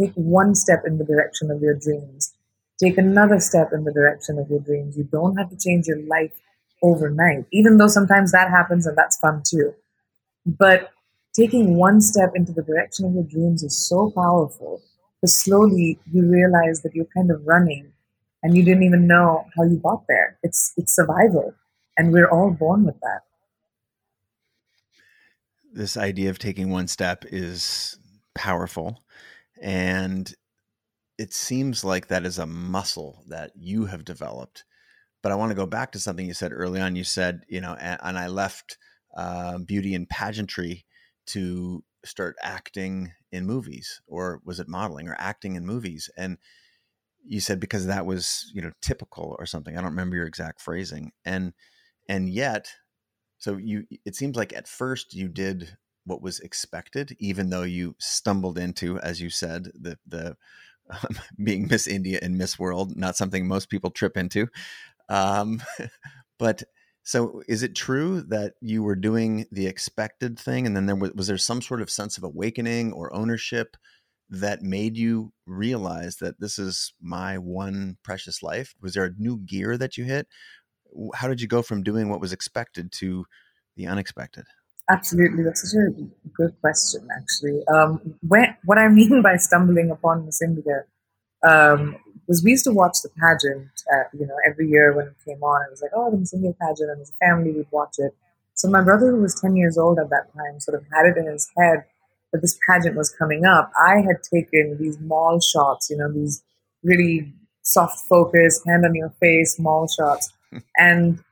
Take 0.00 0.12
one 0.14 0.54
step 0.54 0.82
in 0.86 0.98
the 0.98 1.04
direction 1.04 1.50
of 1.50 1.60
your 1.60 1.74
dreams. 1.74 2.34
Take 2.82 2.98
another 2.98 3.40
step 3.40 3.72
in 3.72 3.84
the 3.84 3.92
direction 3.92 4.38
of 4.38 4.48
your 4.48 4.60
dreams. 4.60 4.96
You 4.96 5.04
don't 5.04 5.36
have 5.36 5.50
to 5.50 5.56
change 5.56 5.86
your 5.86 6.02
life 6.06 6.32
overnight, 6.82 7.46
even 7.52 7.76
though 7.78 7.88
sometimes 7.88 8.32
that 8.32 8.50
happens 8.50 8.86
and 8.86 8.96
that's 8.96 9.18
fun 9.18 9.42
too. 9.46 9.74
But 10.46 10.90
taking 11.34 11.76
one 11.76 12.00
step 12.00 12.32
into 12.34 12.52
the 12.52 12.62
direction 12.62 13.06
of 13.06 13.14
your 13.14 13.24
dreams 13.24 13.62
is 13.62 13.88
so 13.88 14.10
powerful 14.10 14.82
but 15.22 15.30
slowly 15.30 15.98
you 16.12 16.28
realize 16.28 16.82
that 16.82 16.94
you're 16.94 17.06
kind 17.16 17.30
of 17.30 17.46
running 17.46 17.92
and 18.42 18.56
you 18.56 18.64
didn't 18.64 18.82
even 18.82 19.06
know 19.06 19.46
how 19.56 19.62
you 19.62 19.76
got 19.76 20.02
there. 20.08 20.36
It's 20.42 20.72
it's 20.76 20.94
survival. 20.94 21.54
And 21.96 22.12
we're 22.12 22.28
all 22.28 22.50
born 22.50 22.84
with 22.84 22.98
that. 23.00 23.20
This 25.72 25.96
idea 25.96 26.30
of 26.30 26.38
taking 26.38 26.70
one 26.70 26.88
step 26.88 27.24
is 27.28 27.98
powerful. 28.34 29.04
And 29.62 30.32
it 31.18 31.32
seems 31.32 31.84
like 31.84 32.08
that 32.08 32.26
is 32.26 32.38
a 32.38 32.46
muscle 32.46 33.22
that 33.28 33.52
you 33.54 33.86
have 33.86 34.04
developed. 34.04 34.64
But 35.22 35.30
I 35.30 35.36
want 35.36 35.50
to 35.50 35.56
go 35.56 35.66
back 35.66 35.92
to 35.92 36.00
something 36.00 36.26
you 36.26 36.34
said 36.34 36.52
early 36.52 36.80
on. 36.80 36.96
You 36.96 37.04
said, 37.04 37.42
you 37.48 37.60
know, 37.60 37.76
and, 37.78 38.00
and 38.02 38.18
I 38.18 38.26
left 38.26 38.76
uh, 39.16 39.58
beauty 39.58 39.94
and 39.94 40.08
pageantry 40.08 40.84
to 41.26 41.84
start 42.04 42.36
acting 42.42 43.12
in 43.30 43.46
movies 43.46 44.00
or 44.06 44.40
was 44.44 44.60
it 44.60 44.68
modeling 44.68 45.08
or 45.08 45.16
acting 45.18 45.56
in 45.56 45.66
movies 45.66 46.10
and 46.16 46.38
you 47.24 47.40
said 47.40 47.60
because 47.60 47.86
that 47.86 48.06
was 48.06 48.50
you 48.54 48.60
know 48.60 48.72
typical 48.80 49.36
or 49.38 49.46
something 49.46 49.76
i 49.76 49.80
don't 49.80 49.90
remember 49.90 50.16
your 50.16 50.26
exact 50.26 50.60
phrasing 50.60 51.12
and 51.24 51.52
and 52.08 52.28
yet 52.28 52.68
so 53.38 53.56
you 53.56 53.84
it 54.04 54.14
seems 54.14 54.36
like 54.36 54.52
at 54.52 54.68
first 54.68 55.14
you 55.14 55.28
did 55.28 55.76
what 56.04 56.22
was 56.22 56.40
expected 56.40 57.16
even 57.20 57.50
though 57.50 57.62
you 57.62 57.94
stumbled 57.98 58.58
into 58.58 58.98
as 59.00 59.20
you 59.20 59.30
said 59.30 59.70
the 59.74 59.96
the 60.06 60.36
um, 60.90 61.16
being 61.44 61.68
miss 61.68 61.86
india 61.86 62.18
and 62.22 62.36
miss 62.36 62.58
world 62.58 62.96
not 62.96 63.16
something 63.16 63.46
most 63.46 63.70
people 63.70 63.90
trip 63.90 64.16
into 64.16 64.48
um, 65.08 65.62
but 66.38 66.62
so, 67.04 67.42
is 67.48 67.62
it 67.62 67.74
true 67.74 68.22
that 68.28 68.54
you 68.60 68.82
were 68.82 68.94
doing 68.94 69.46
the 69.50 69.66
expected 69.66 70.38
thing, 70.38 70.66
and 70.66 70.76
then 70.76 70.86
there 70.86 70.96
was, 70.96 71.12
was 71.12 71.26
there 71.26 71.38
some 71.38 71.60
sort 71.60 71.82
of 71.82 71.90
sense 71.90 72.16
of 72.16 72.22
awakening 72.22 72.92
or 72.92 73.14
ownership 73.14 73.76
that 74.30 74.62
made 74.62 74.96
you 74.96 75.32
realize 75.46 76.16
that 76.16 76.40
this 76.40 76.58
is 76.58 76.94
my 77.00 77.38
one 77.38 77.96
precious 78.04 78.42
life? 78.42 78.74
Was 78.80 78.94
there 78.94 79.04
a 79.04 79.14
new 79.18 79.38
gear 79.38 79.76
that 79.76 79.96
you 79.96 80.04
hit? 80.04 80.28
How 81.14 81.26
did 81.26 81.40
you 81.40 81.48
go 81.48 81.60
from 81.60 81.82
doing 81.82 82.08
what 82.08 82.20
was 82.20 82.32
expected 82.32 82.92
to 82.92 83.24
the 83.76 83.86
unexpected? 83.86 84.44
Absolutely, 84.88 85.42
that's 85.42 85.72
such 85.72 85.78
a 85.78 86.30
good 86.36 86.54
question. 86.60 87.08
Actually, 87.16 87.62
um, 87.74 88.14
when, 88.26 88.56
what 88.64 88.78
I 88.78 88.88
mean 89.00 89.22
by 89.22 89.36
stumbling 89.36 89.90
upon 89.90 90.24
Miss 90.24 90.40
India 90.40 90.84
um, 91.42 91.96
was 92.26 92.42
we 92.42 92.52
used 92.52 92.64
to 92.64 92.72
watch 92.72 92.98
the 93.02 93.10
pageant, 93.10 93.68
uh, 93.92 94.04
you 94.12 94.26
know, 94.26 94.36
every 94.46 94.68
year 94.68 94.94
when 94.94 95.06
it 95.06 95.16
came 95.26 95.42
on. 95.42 95.64
It 95.66 95.70
was 95.70 95.82
like, 95.82 95.90
oh, 95.94 96.10
the 96.10 96.16
Miss 96.16 96.34
India 96.34 96.52
pageant, 96.60 96.90
and 96.90 97.00
as 97.00 97.10
a 97.10 97.26
family, 97.26 97.52
we'd 97.52 97.66
watch 97.70 97.96
it. 97.98 98.14
So 98.54 98.68
my 98.68 98.82
brother, 98.82 99.10
who 99.10 99.20
was 99.20 99.40
ten 99.40 99.56
years 99.56 99.78
old 99.78 99.98
at 99.98 100.10
that 100.10 100.32
time, 100.34 100.60
sort 100.60 100.80
of 100.80 100.84
had 100.92 101.06
it 101.06 101.16
in 101.16 101.26
his 101.26 101.50
head 101.58 101.84
that 102.32 102.40
this 102.40 102.58
pageant 102.68 102.96
was 102.96 103.10
coming 103.10 103.44
up. 103.44 103.70
I 103.78 103.96
had 103.96 104.22
taken 104.22 104.78
these 104.80 104.98
mall 105.00 105.40
shots, 105.40 105.90
you 105.90 105.96
know, 105.96 106.10
these 106.12 106.42
really 106.82 107.32
soft 107.62 108.06
focus, 108.08 108.62
hand 108.66 108.84
on 108.84 108.94
your 108.94 109.10
face 109.20 109.58
mall 109.58 109.88
shots, 109.88 110.32
and 110.76 111.22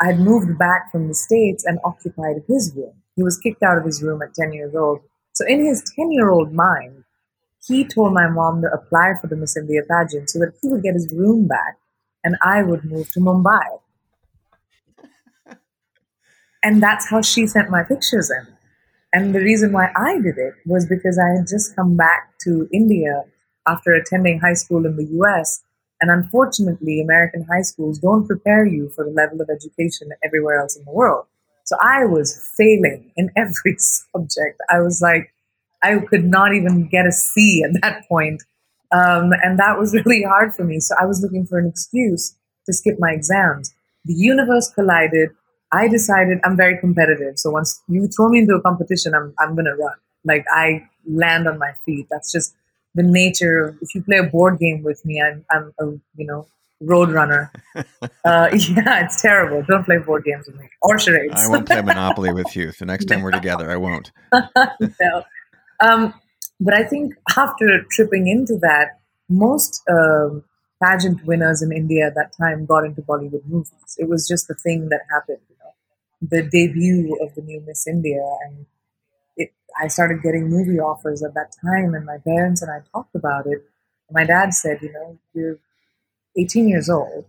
I 0.00 0.06
had 0.06 0.20
moved 0.20 0.58
back 0.58 0.90
from 0.90 1.08
the 1.08 1.14
States 1.14 1.64
and 1.64 1.78
occupied 1.84 2.42
his 2.48 2.72
room. 2.74 2.92
He 3.14 3.22
was 3.22 3.38
kicked 3.38 3.62
out 3.62 3.78
of 3.78 3.84
his 3.84 4.02
room 4.02 4.20
at 4.22 4.34
10 4.34 4.52
years 4.52 4.74
old. 4.74 5.00
So, 5.32 5.46
in 5.46 5.64
his 5.64 5.82
10 5.96 6.10
year 6.10 6.30
old 6.30 6.52
mind, 6.52 7.01
he 7.66 7.84
told 7.84 8.12
my 8.12 8.28
mom 8.28 8.62
to 8.62 8.68
apply 8.72 9.14
for 9.20 9.26
the 9.28 9.36
Miss 9.36 9.56
India 9.56 9.82
pageant 9.88 10.30
so 10.30 10.38
that 10.40 10.54
he 10.60 10.68
would 10.68 10.82
get 10.82 10.94
his 10.94 11.12
room 11.14 11.46
back 11.46 11.76
and 12.24 12.36
I 12.42 12.62
would 12.62 12.84
move 12.84 13.10
to 13.12 13.20
Mumbai. 13.20 13.78
and 16.64 16.82
that's 16.82 17.08
how 17.10 17.22
she 17.22 17.46
sent 17.46 17.70
my 17.70 17.82
pictures 17.82 18.30
in. 18.30 18.46
And 19.12 19.34
the 19.34 19.40
reason 19.40 19.72
why 19.72 19.90
I 19.96 20.20
did 20.20 20.38
it 20.38 20.54
was 20.66 20.86
because 20.86 21.18
I 21.18 21.36
had 21.36 21.46
just 21.48 21.76
come 21.76 21.96
back 21.96 22.32
to 22.44 22.68
India 22.72 23.24
after 23.66 23.92
attending 23.92 24.40
high 24.40 24.54
school 24.54 24.86
in 24.86 24.96
the 24.96 25.04
US 25.20 25.62
and 26.02 26.10
unfortunately, 26.10 27.00
American 27.00 27.46
high 27.48 27.62
schools 27.62 28.00
don't 28.00 28.26
prepare 28.26 28.66
you 28.66 28.88
for 28.88 29.04
the 29.04 29.12
level 29.12 29.40
of 29.40 29.48
education 29.48 30.10
everywhere 30.24 30.60
else 30.60 30.76
in 30.76 30.84
the 30.84 30.90
world. 30.90 31.26
So 31.64 31.76
I 31.80 32.04
was 32.06 32.44
failing 32.58 33.12
in 33.16 33.30
every 33.36 33.76
subject. 33.78 34.60
I 34.68 34.80
was 34.80 35.00
like, 35.00 35.31
I 35.82 35.98
could 35.98 36.24
not 36.24 36.54
even 36.54 36.88
get 36.88 37.06
a 37.06 37.12
C 37.12 37.62
at 37.64 37.80
that 37.82 38.08
point. 38.08 38.42
Um, 38.92 39.30
and 39.42 39.58
that 39.58 39.78
was 39.78 39.94
really 40.06 40.22
hard 40.22 40.54
for 40.54 40.64
me. 40.64 40.80
So 40.80 40.94
I 41.00 41.06
was 41.06 41.22
looking 41.22 41.46
for 41.46 41.58
an 41.58 41.66
excuse 41.66 42.36
to 42.66 42.72
skip 42.72 42.96
my 42.98 43.10
exams. 43.10 43.72
The 44.04 44.14
universe 44.14 44.70
collided. 44.74 45.30
I 45.72 45.88
decided 45.88 46.38
I'm 46.44 46.56
very 46.56 46.78
competitive. 46.78 47.38
So 47.38 47.50
once 47.50 47.82
you 47.88 48.06
throw 48.08 48.28
me 48.28 48.40
into 48.40 48.54
a 48.54 48.60
competition, 48.60 49.14
I'm, 49.14 49.32
I'm 49.38 49.54
going 49.54 49.64
to 49.64 49.74
run. 49.74 49.94
Like 50.24 50.44
I 50.52 50.86
land 51.06 51.48
on 51.48 51.58
my 51.58 51.72
feet. 51.84 52.06
That's 52.10 52.30
just 52.30 52.54
the 52.94 53.02
nature 53.02 53.68
of 53.68 53.78
if 53.80 53.94
you 53.94 54.02
play 54.02 54.18
a 54.18 54.24
board 54.24 54.58
game 54.58 54.82
with 54.82 55.04
me, 55.04 55.20
I'm 55.20 55.44
I'm 55.50 55.72
a 55.80 55.86
you 56.16 56.26
know 56.26 56.46
road 56.80 57.10
runner. 57.10 57.50
uh, 57.74 57.84
yeah, 58.24 59.04
it's 59.04 59.22
terrible. 59.22 59.64
Don't 59.66 59.84
play 59.84 59.98
board 59.98 60.24
games 60.24 60.46
with 60.46 60.58
me 60.58 60.68
or 60.82 60.98
charades. 60.98 61.34
I 61.36 61.48
won't 61.48 61.66
play 61.66 61.80
Monopoly 61.80 62.32
with 62.32 62.54
you. 62.54 62.72
The 62.72 62.86
next 62.86 63.06
time 63.06 63.22
we're 63.22 63.30
together, 63.30 63.70
I 63.70 63.76
won't. 63.76 64.12
no. 64.32 65.24
Um, 65.80 66.14
but 66.60 66.74
I 66.74 66.84
think 66.84 67.14
after 67.36 67.84
tripping 67.90 68.28
into 68.28 68.56
that, 68.62 69.00
most 69.28 69.82
um, 69.90 70.44
pageant 70.82 71.24
winners 71.24 71.62
in 71.62 71.72
India 71.72 72.06
at 72.06 72.14
that 72.14 72.32
time 72.36 72.66
got 72.66 72.84
into 72.84 73.02
Bollywood 73.02 73.44
movies. 73.46 73.96
It 73.98 74.08
was 74.08 74.28
just 74.28 74.48
the 74.48 74.54
thing 74.54 74.88
that 74.90 75.00
happened. 75.10 75.38
You 75.48 75.56
know, 75.58 75.72
the 76.28 76.42
debut 76.48 77.18
of 77.20 77.34
the 77.34 77.42
new 77.42 77.62
Miss 77.66 77.86
India 77.86 78.22
and 78.46 78.66
I 79.80 79.88
started 79.88 80.22
getting 80.22 80.48
movie 80.48 80.78
offers 80.78 81.22
at 81.22 81.34
that 81.34 81.52
time, 81.64 81.94
and 81.94 82.04
my 82.04 82.18
parents 82.18 82.62
and 82.62 82.70
I 82.70 82.80
talked 82.92 83.14
about 83.14 83.46
it. 83.46 83.64
My 84.10 84.24
dad 84.24 84.52
said, 84.54 84.78
You 84.82 84.92
know, 84.92 85.18
you're 85.34 85.58
18 86.36 86.68
years 86.68 86.90
old 86.90 87.26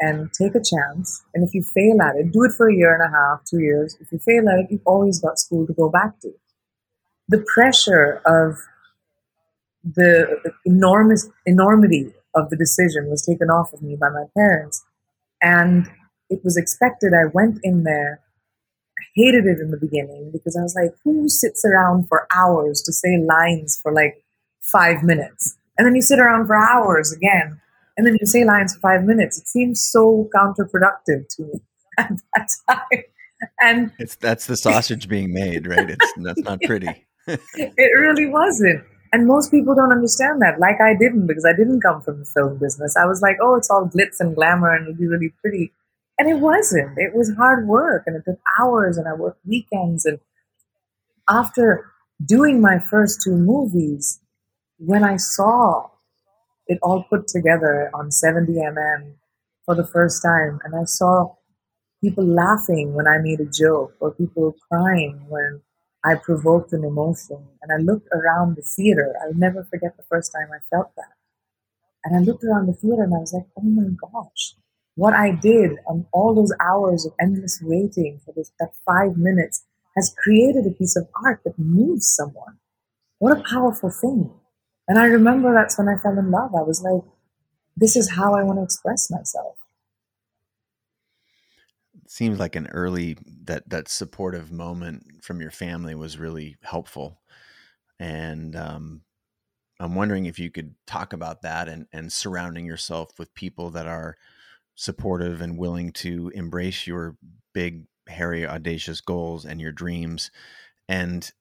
and 0.00 0.32
take 0.32 0.54
a 0.54 0.62
chance. 0.62 1.22
And 1.34 1.46
if 1.46 1.54
you 1.54 1.62
fail 1.62 2.00
at 2.02 2.16
it, 2.16 2.32
do 2.32 2.44
it 2.44 2.52
for 2.56 2.68
a 2.68 2.74
year 2.74 2.94
and 2.94 3.02
a 3.02 3.16
half, 3.16 3.44
two 3.44 3.60
years. 3.60 3.96
If 4.00 4.12
you 4.12 4.18
fail 4.18 4.48
at 4.48 4.60
it, 4.60 4.66
you've 4.70 4.86
always 4.86 5.20
got 5.20 5.38
school 5.38 5.66
to 5.66 5.72
go 5.72 5.88
back 5.88 6.20
to. 6.20 6.32
The 7.32 7.44
pressure 7.54 8.22
of 8.26 8.58
the 9.84 10.52
enormous 10.64 11.28
enormity 11.44 12.14
of 12.34 12.50
the 12.50 12.56
decision 12.56 13.10
was 13.10 13.26
taken 13.26 13.50
off 13.50 13.72
of 13.72 13.82
me 13.82 13.96
by 13.96 14.08
my 14.08 14.24
parents. 14.36 14.84
And 15.42 15.90
it 16.30 16.40
was 16.44 16.56
expected 16.56 17.12
I 17.12 17.26
went 17.32 17.58
in 17.62 17.82
there 17.82 18.20
i 18.98 19.04
hated 19.14 19.46
it 19.46 19.58
in 19.58 19.70
the 19.70 19.76
beginning 19.76 20.30
because 20.32 20.56
I 20.56 20.62
was 20.62 20.74
like, 20.74 20.92
who 21.04 21.28
sits 21.28 21.64
around 21.64 22.08
for 22.08 22.26
hours 22.34 22.82
to 22.82 22.92
say 22.92 23.18
lines 23.18 23.78
for 23.82 23.92
like 23.92 24.24
five 24.60 25.02
minutes? 25.02 25.56
And 25.76 25.86
then 25.86 25.94
you 25.94 26.02
sit 26.02 26.18
around 26.18 26.46
for 26.46 26.56
hours 26.56 27.12
again, 27.12 27.60
and 27.96 28.06
then 28.06 28.16
you 28.20 28.26
say 28.26 28.44
lines 28.44 28.74
for 28.74 28.80
five 28.80 29.04
minutes. 29.04 29.38
It 29.38 29.48
seems 29.48 29.82
so 29.82 30.28
counterproductive 30.34 31.28
to 31.36 31.42
me 31.42 31.60
at 31.98 32.12
that 32.34 32.48
time. 32.68 33.02
And 33.60 33.92
it's 33.98 34.16
that's 34.16 34.46
the 34.46 34.56
sausage 34.56 35.08
being 35.08 35.32
made, 35.32 35.66
right? 35.66 35.90
It's 35.90 36.12
that's 36.18 36.42
not 36.42 36.60
pretty. 36.62 37.06
It 37.26 37.98
really 37.98 38.26
wasn't. 38.26 38.84
And 39.12 39.26
most 39.26 39.50
people 39.50 39.74
don't 39.74 39.92
understand 39.92 40.40
that, 40.40 40.58
like 40.58 40.80
I 40.80 40.94
didn't, 40.94 41.26
because 41.26 41.44
I 41.44 41.54
didn't 41.54 41.82
come 41.82 42.00
from 42.00 42.20
the 42.20 42.24
film 42.24 42.58
business. 42.58 42.96
I 42.96 43.04
was 43.04 43.20
like, 43.20 43.36
oh, 43.42 43.56
it's 43.56 43.68
all 43.70 43.86
glitz 43.86 44.20
and 44.20 44.34
glamour 44.34 44.74
and 44.74 44.88
it'll 44.88 44.98
be 44.98 45.06
really 45.06 45.34
pretty. 45.40 45.72
And 46.18 46.30
it 46.30 46.40
wasn't. 46.40 46.96
It 46.96 47.14
was 47.14 47.34
hard 47.36 47.66
work 47.66 48.04
and 48.06 48.16
it 48.16 48.22
took 48.24 48.38
hours 48.58 48.96
and 48.96 49.06
I 49.06 49.12
worked 49.12 49.44
weekends. 49.44 50.06
And 50.06 50.18
after 51.28 51.90
doing 52.24 52.60
my 52.60 52.78
first 52.78 53.20
two 53.22 53.36
movies, 53.36 54.20
when 54.78 55.04
I 55.04 55.16
saw 55.16 55.90
it 56.66 56.78
all 56.82 57.04
put 57.04 57.28
together 57.28 57.90
on 57.92 58.08
70mm 58.08 59.12
for 59.66 59.74
the 59.74 59.86
first 59.86 60.22
time, 60.22 60.58
and 60.64 60.74
I 60.74 60.84
saw 60.84 61.34
people 62.02 62.24
laughing 62.24 62.94
when 62.94 63.06
I 63.06 63.18
made 63.18 63.40
a 63.40 63.46
joke 63.46 63.94
or 64.00 64.12
people 64.12 64.56
crying 64.70 65.24
when 65.28 65.60
I 66.04 66.16
provoked 66.16 66.72
an 66.72 66.84
emotion, 66.84 67.46
and 67.62 67.72
I 67.72 67.76
looked 67.76 68.08
around 68.12 68.56
the 68.56 68.62
theater, 68.62 69.14
I'll 69.22 69.34
never 69.34 69.64
forget 69.64 69.96
the 69.96 70.02
first 70.02 70.32
time 70.32 70.48
I 70.52 70.58
felt 70.68 70.94
that. 70.96 71.14
And 72.04 72.16
I 72.16 72.20
looked 72.20 72.42
around 72.44 72.66
the 72.66 72.72
theater 72.72 73.04
and 73.04 73.14
I 73.14 73.18
was 73.18 73.32
like, 73.32 73.46
oh 73.56 73.62
my 73.62 73.88
gosh, 74.12 74.54
what 74.96 75.14
I 75.14 75.30
did 75.30 75.78
and 75.86 76.06
all 76.12 76.34
those 76.34 76.52
hours 76.60 77.06
of 77.06 77.12
endless 77.20 77.60
waiting 77.62 78.20
for 78.24 78.32
this, 78.34 78.50
that 78.58 78.72
five 78.84 79.16
minutes 79.16 79.64
has 79.96 80.14
created 80.22 80.66
a 80.66 80.70
piece 80.70 80.96
of 80.96 81.08
art 81.24 81.40
that 81.44 81.58
moves 81.58 82.08
someone. 82.08 82.58
What 83.18 83.38
a 83.38 83.44
powerful 83.48 83.90
thing. 83.90 84.32
And 84.88 84.98
I 84.98 85.04
remember 85.04 85.52
that's 85.52 85.78
when 85.78 85.88
I 85.88 85.96
fell 85.96 86.18
in 86.18 86.30
love. 86.30 86.54
I 86.54 86.62
was 86.62 86.82
like, 86.82 87.02
this 87.76 87.94
is 87.94 88.10
how 88.10 88.34
I 88.34 88.42
want 88.42 88.58
to 88.58 88.64
express 88.64 89.10
myself. 89.10 89.56
Seems 92.12 92.38
like 92.38 92.56
an 92.56 92.66
early 92.66 93.16
that 93.44 93.70
that 93.70 93.88
supportive 93.88 94.52
moment 94.52 95.24
from 95.24 95.40
your 95.40 95.50
family 95.50 95.94
was 95.94 96.18
really 96.18 96.58
helpful. 96.60 97.22
And 97.98 98.54
um, 98.54 99.00
I'm 99.80 99.94
wondering 99.94 100.26
if 100.26 100.38
you 100.38 100.50
could 100.50 100.74
talk 100.86 101.14
about 101.14 101.40
that 101.40 101.70
and, 101.70 101.86
and 101.90 102.12
surrounding 102.12 102.66
yourself 102.66 103.18
with 103.18 103.32
people 103.32 103.70
that 103.70 103.86
are 103.86 104.18
supportive 104.74 105.40
and 105.40 105.56
willing 105.56 105.90
to 105.92 106.30
embrace 106.34 106.86
your 106.86 107.16
big, 107.54 107.86
hairy, 108.06 108.46
audacious 108.46 109.00
goals 109.00 109.46
and 109.46 109.58
your 109.58 109.72
dreams. 109.72 110.30
And 110.90 111.32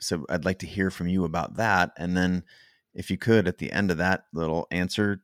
so 0.00 0.26
I'd 0.28 0.44
like 0.44 0.58
to 0.58 0.66
hear 0.66 0.90
from 0.90 1.06
you 1.06 1.24
about 1.24 1.58
that. 1.58 1.92
And 1.96 2.16
then, 2.16 2.42
if 2.92 3.08
you 3.08 3.18
could, 3.18 3.46
at 3.46 3.58
the 3.58 3.70
end 3.70 3.92
of 3.92 3.98
that 3.98 4.24
little 4.34 4.66
answer, 4.72 5.22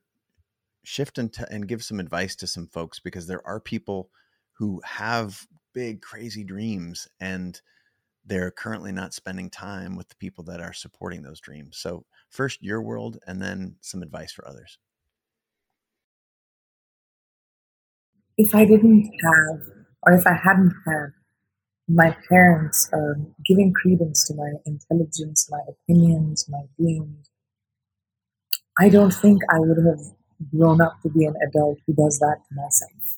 shift 0.85 1.17
and, 1.17 1.33
t- 1.33 1.43
and 1.51 1.67
give 1.67 1.83
some 1.83 1.99
advice 1.99 2.33
to 2.37 2.47
some 2.47 2.67
folks 2.67 2.99
because 2.99 3.27
there 3.27 3.45
are 3.45 3.59
people 3.59 4.09
who 4.53 4.81
have 4.85 5.47
big, 5.73 6.01
crazy 6.01 6.43
dreams 6.43 7.07
and 7.19 7.61
they're 8.25 8.51
currently 8.51 8.91
not 8.91 9.13
spending 9.13 9.49
time 9.49 9.95
with 9.95 10.09
the 10.09 10.15
people 10.15 10.43
that 10.45 10.61
are 10.61 10.73
supporting 10.73 11.23
those 11.23 11.41
dreams. 11.41 11.77
So, 11.77 12.05
first, 12.29 12.63
your 12.63 12.81
world, 12.81 13.19
and 13.27 13.41
then 13.41 13.75
some 13.81 14.03
advice 14.03 14.31
for 14.31 14.47
others. 14.47 14.77
if 18.37 18.55
I 18.55 18.65
didn't 18.65 19.11
have, 19.23 19.61
or 20.03 20.13
if 20.13 20.25
I 20.25 20.33
hadn't 20.33 20.73
had 20.87 21.13
my 21.87 22.15
parents 22.29 22.89
um, 22.93 23.35
giving 23.45 23.73
credence 23.73 24.27
to 24.27 24.35
my 24.35 24.53
intelligence, 24.65 25.49
my 25.51 25.59
opinions, 25.69 26.47
my 26.49 26.63
dreams, 26.79 27.29
I 28.79 28.89
don't 28.89 29.13
think 29.13 29.41
I 29.51 29.59
would 29.59 29.77
have 29.85 30.01
grown 30.51 30.81
up 30.81 31.01
to 31.03 31.09
be 31.09 31.25
an 31.25 31.35
adult 31.47 31.79
who 31.85 31.93
does 31.93 32.19
that 32.19 32.37
to 32.49 32.55
myself. 32.55 33.12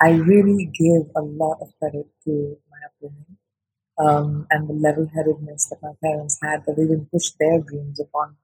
I 0.00 0.12
really 0.12 0.66
give 0.66 1.10
a 1.16 1.22
lot 1.22 1.58
of 1.60 1.72
credit 1.78 2.06
to 2.24 2.56
my 2.70 2.78
upbringing 2.86 3.36
um, 3.98 4.46
and 4.50 4.68
the 4.68 4.74
level 4.74 5.08
headedness 5.14 5.68
that 5.70 5.82
my 5.82 5.92
parents 6.02 6.38
had, 6.42 6.64
that 6.66 6.76
they 6.76 6.84
didn't 6.86 7.10
push 7.12 7.30
their 7.38 7.60
dreams 7.60 8.00
upon. 8.00 8.36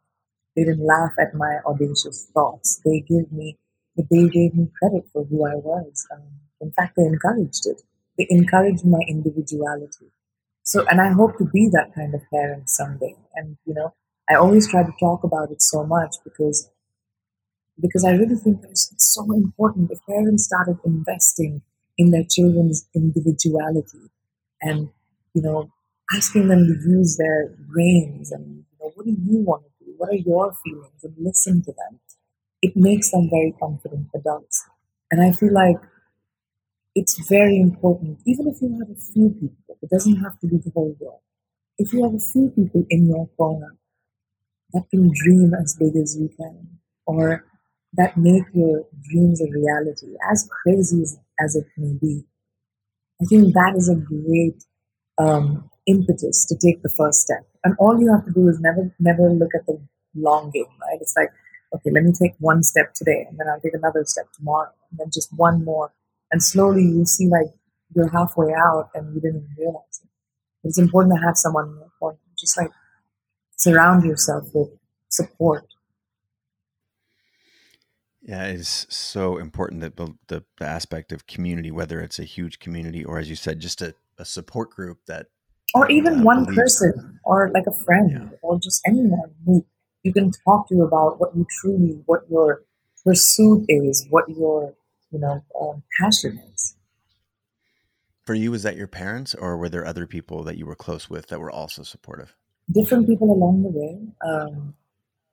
They 0.57 0.65
didn't 0.65 0.85
laugh 0.87 1.13
at 1.21 1.35
my 1.35 1.59
audacious 1.67 2.31
thoughts. 2.35 2.81
They 2.85 3.01
gave 3.01 3.31
me 3.33 3.59
they 3.97 4.29
gave 4.29 4.55
me 4.55 4.71
credit 4.79 5.05
for 5.13 5.25
who 5.25 5.47
I 5.47 5.55
was. 5.57 6.07
Um, 6.13 6.41
in 6.61 6.71
fact, 6.73 6.97
they 6.97 7.05
encouraged 7.05 7.67
it. 7.67 7.83
They 8.19 8.27
encouraged 8.31 8.85
my 8.85 9.01
individuality. 9.09 10.13
So, 10.63 10.85
and 10.91 11.01
I 11.01 11.11
hope 11.13 11.39
to 11.39 11.45
be 11.45 11.69
that 11.73 11.95
kind 11.95 12.15
of 12.15 12.21
parent 12.33 12.69
someday. 12.69 13.15
And, 13.35 13.57
you 13.65 13.75
know, 13.75 13.95
I 14.29 14.35
always 14.35 14.69
try 14.69 14.83
to 14.83 14.93
talk 15.01 15.25
about 15.25 15.51
it 15.51 15.63
so 15.63 15.85
much 15.85 16.17
because 16.25 16.71
because 17.81 18.05
I 18.05 18.13
really 18.13 18.37
think 18.37 18.61
it's 18.65 18.93
so 18.99 19.25
important. 19.33 19.91
If 19.91 19.99
parents 20.09 20.45
started 20.45 20.79
investing 20.85 21.63
in 21.99 22.11
their 22.11 22.25
children's 22.29 22.87
individuality 22.95 24.11
and 24.63 24.91
you 25.35 25.43
know 25.43 25.71
asking 26.15 26.49
them 26.49 26.67
to 26.67 26.89
use 26.89 27.17
their 27.17 27.55
brains 27.69 28.33
and 28.33 28.65
you 28.71 28.79
know 28.81 28.93
what 28.95 29.07
do 29.07 29.13
you 29.13 29.41
want 29.43 29.65
to 29.65 29.85
do? 29.85 29.95
What 29.97 30.11
are 30.11 30.15
your 30.15 30.53
feelings? 30.65 31.03
And 31.05 31.15
listen 31.19 31.63
to 31.63 31.73
them. 31.73 32.01
It 32.63 32.77
makes 32.77 33.11
them 33.13 33.29
very 33.31 33.55
confident 33.61 34.09
adults. 34.15 34.65
And 35.11 35.23
I 35.23 35.33
feel 35.33 35.53
like 35.53 35.79
it's 36.95 37.19
very 37.29 37.59
important, 37.61 38.19
even 38.27 38.47
if 38.49 38.61
you 38.63 38.79
have 38.79 38.91
a 38.91 38.95
few 39.13 39.29
people, 39.31 39.77
it 39.83 39.91
doesn't 39.91 40.17
have 40.17 40.39
to 40.41 40.47
be 40.47 40.57
the 40.57 40.71
whole 40.71 40.97
world. 41.01 41.21
If 41.79 41.93
you 41.93 42.05
have 42.05 42.15
a 42.15 42.19
few 42.21 42.51
people 42.51 42.85
in 42.91 43.07
your 43.09 43.29
corner 43.37 43.77
that 44.73 44.85
can 44.91 45.11
dream 45.15 45.55
as 45.55 45.77
big 45.79 45.97
as 45.97 46.17
you 46.19 46.29
can, 46.39 46.79
or 47.07 47.45
that 47.97 48.17
make 48.17 48.45
your 48.53 48.85
dreams 49.09 49.41
a 49.41 49.51
reality, 49.51 50.15
as 50.31 50.49
crazy 50.63 51.03
as, 51.41 51.57
it 51.57 51.67
may 51.77 51.95
be, 52.01 52.25
I 53.21 53.25
think 53.27 53.55
that 53.55 53.75
is 53.77 53.89
a 53.89 53.95
great 53.97 54.63
um, 55.19 55.71
impetus 55.87 56.45
to 56.47 56.57
take 56.57 56.83
the 56.83 56.93
first 56.97 57.21
step. 57.23 57.47
And 57.65 57.75
all 57.79 57.99
you 57.99 58.13
have 58.13 58.25
to 58.27 58.33
do 58.33 58.49
is 58.49 58.61
never, 58.61 58.95
never 58.99 59.31
look 59.31 59.51
at 59.55 59.67
the 59.67 59.81
long 60.15 60.51
game, 60.51 60.65
right? 60.83 60.99
It's 61.01 61.15
like, 61.17 61.31
okay, 61.75 61.91
let 61.91 62.05
me 62.05 62.13
take 62.13 62.33
one 62.39 62.63
step 62.63 62.95
today, 62.95 63.27
and 63.29 63.39
then 63.39 63.49
I'll 63.49 63.61
take 63.61 63.75
another 63.75 64.05
step 64.05 64.27
tomorrow, 64.37 64.71
and 64.91 64.99
then 64.99 65.11
just 65.13 65.31
one 65.37 65.65
more. 65.65 65.93
And 66.31 66.43
slowly 66.43 66.83
you 66.83 67.05
see 67.05 67.29
like 67.29 67.47
you're 67.95 68.11
halfway 68.11 68.53
out 68.53 68.91
and 68.95 69.15
you 69.15 69.21
didn't 69.21 69.45
even 69.45 69.57
realize 69.59 70.01
it. 70.03 70.09
It's 70.65 70.79
important 70.79 71.15
to 71.15 71.25
have 71.25 71.37
someone 71.37 71.69
in 71.69 71.77
your 71.77 71.93
corner, 71.99 72.19
just 72.39 72.57
like 72.57 72.71
surround 73.57 74.05
yourself 74.05 74.45
with 74.53 74.69
support. 75.09 75.65
Yeah, 78.27 78.47
it's 78.47 78.93
so 78.95 79.39
important 79.39 79.83
that 79.83 79.97
the, 79.97 80.13
the, 80.27 80.45
the 80.59 80.67
aspect 80.67 81.13
of 81.13 81.29
community, 81.29 81.71
whether 81.71 82.01
it's 82.01 82.19
a 82.19 82.25
huge 82.25 82.59
community 82.59 83.05
or, 83.05 83.21
as 83.21 83.31
you 83.31 83.37
said, 83.37 83.61
just 83.61 83.81
a, 83.81 83.95
a 84.19 84.25
support 84.25 84.71
group 84.71 84.99
that, 85.07 85.27
or 85.75 85.89
even 85.89 86.21
uh, 86.21 86.23
one 86.25 86.47
person, 86.53 87.21
or 87.25 87.53
like 87.55 87.67
a 87.69 87.85
friend, 87.85 88.11
yeah. 88.11 88.39
or 88.43 88.59
just 88.59 88.83
anyone 88.85 89.33
who 89.45 89.65
you 90.03 90.13
can 90.13 90.33
talk 90.45 90.69
to 90.69 90.83
about 90.83 91.21
what 91.21 91.37
you 91.37 91.47
truly, 91.61 92.03
what 92.07 92.23
your 92.29 92.63
pursuit 93.05 93.65
is, 93.69 94.07
what 94.11 94.29
your 94.29 94.75
you 95.13 95.21
know 95.21 95.45
um, 95.61 95.85
passion 96.01 96.41
is. 96.53 96.77
For 98.25 98.35
you, 98.35 98.51
was 98.51 98.65
that 98.65 98.77
your 98.77 98.89
parents, 98.89 99.37
or 99.37 99.57
were 99.57 99.69
there 99.69 99.87
other 99.87 100.07
people 100.07 100.43
that 100.45 100.57
you 100.57 100.67
were 100.67 100.75
close 100.75 101.09
with 101.09 101.29
that 101.29 101.39
were 101.39 101.51
also 101.51 101.85
supportive? 101.85 102.35
Different 102.73 103.07
people 103.07 103.33
along 103.33 103.63
the 103.63 103.69
way. 103.69 104.01
Um, 104.25 104.75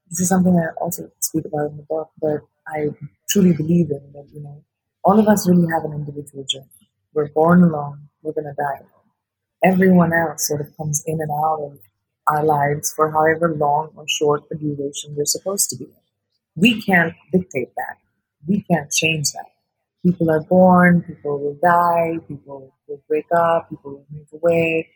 this 0.10 0.20
is 0.20 0.30
something 0.30 0.56
I 0.56 0.80
also 0.80 1.10
speak 1.20 1.46
about 1.46 1.72
in 1.72 1.78
the 1.78 1.84
book, 1.84 2.12
but 2.22 2.42
I 2.68 2.90
truly 3.30 3.54
believe 3.54 3.90
in 3.92 4.12
that. 4.14 4.28
You 4.34 4.42
know, 4.42 4.64
all 5.04 5.20
of 5.20 5.28
us 5.28 5.48
really 5.48 5.68
have 5.74 5.84
an 5.84 5.94
individual 5.94 6.46
journey. 6.48 6.90
We're 7.14 7.30
born 7.30 7.64
alone. 7.64 8.10
We're 8.22 8.34
going 8.34 8.46
to 8.46 8.54
die 8.58 8.80
alone. 8.80 8.90
Everyone 9.64 10.14
else 10.14 10.48
sort 10.48 10.62
of 10.62 10.76
comes 10.78 11.04
in 11.06 11.20
and 11.22 11.32
out 11.32 11.60
of 11.62 11.80
our 12.28 12.44
lives 12.44 12.94
for 12.96 13.12
however 13.12 13.54
long 13.56 13.92
or 13.96 14.06
short 14.08 14.44
the 14.50 14.56
duration 14.56 15.16
they're 15.16 15.26
supposed 15.26 15.70
to 15.70 15.78
be. 15.78 15.88
We 16.56 16.82
can't 16.82 17.14
dictate 17.32 17.70
that. 17.76 17.98
We 18.48 18.64
can't 18.70 18.92
change 18.92 19.32
that. 19.32 19.46
People 20.06 20.30
are 20.30 20.44
born, 20.44 21.02
people 21.02 21.40
will 21.40 21.58
die, 21.62 22.18
people 22.28 22.74
will 22.88 23.02
break 23.08 23.26
up, 23.36 23.70
people 23.70 23.92
will 23.92 24.06
move 24.12 24.28
away. 24.34 24.90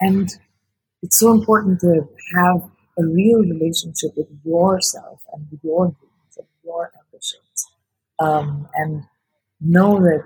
And 0.00 0.28
it's 1.02 1.18
so 1.18 1.32
important 1.32 1.80
to 1.80 2.08
have 2.36 2.62
a 2.98 3.04
real 3.04 3.40
relationship 3.40 4.12
with 4.16 4.28
yourself 4.44 5.20
and 5.32 5.46
with 5.50 5.60
your 5.64 5.86
dreams 5.86 6.38
and 6.38 6.46
your 6.64 6.92
Um, 8.20 8.68
and 8.74 9.04
know 9.60 10.00
that, 10.00 10.24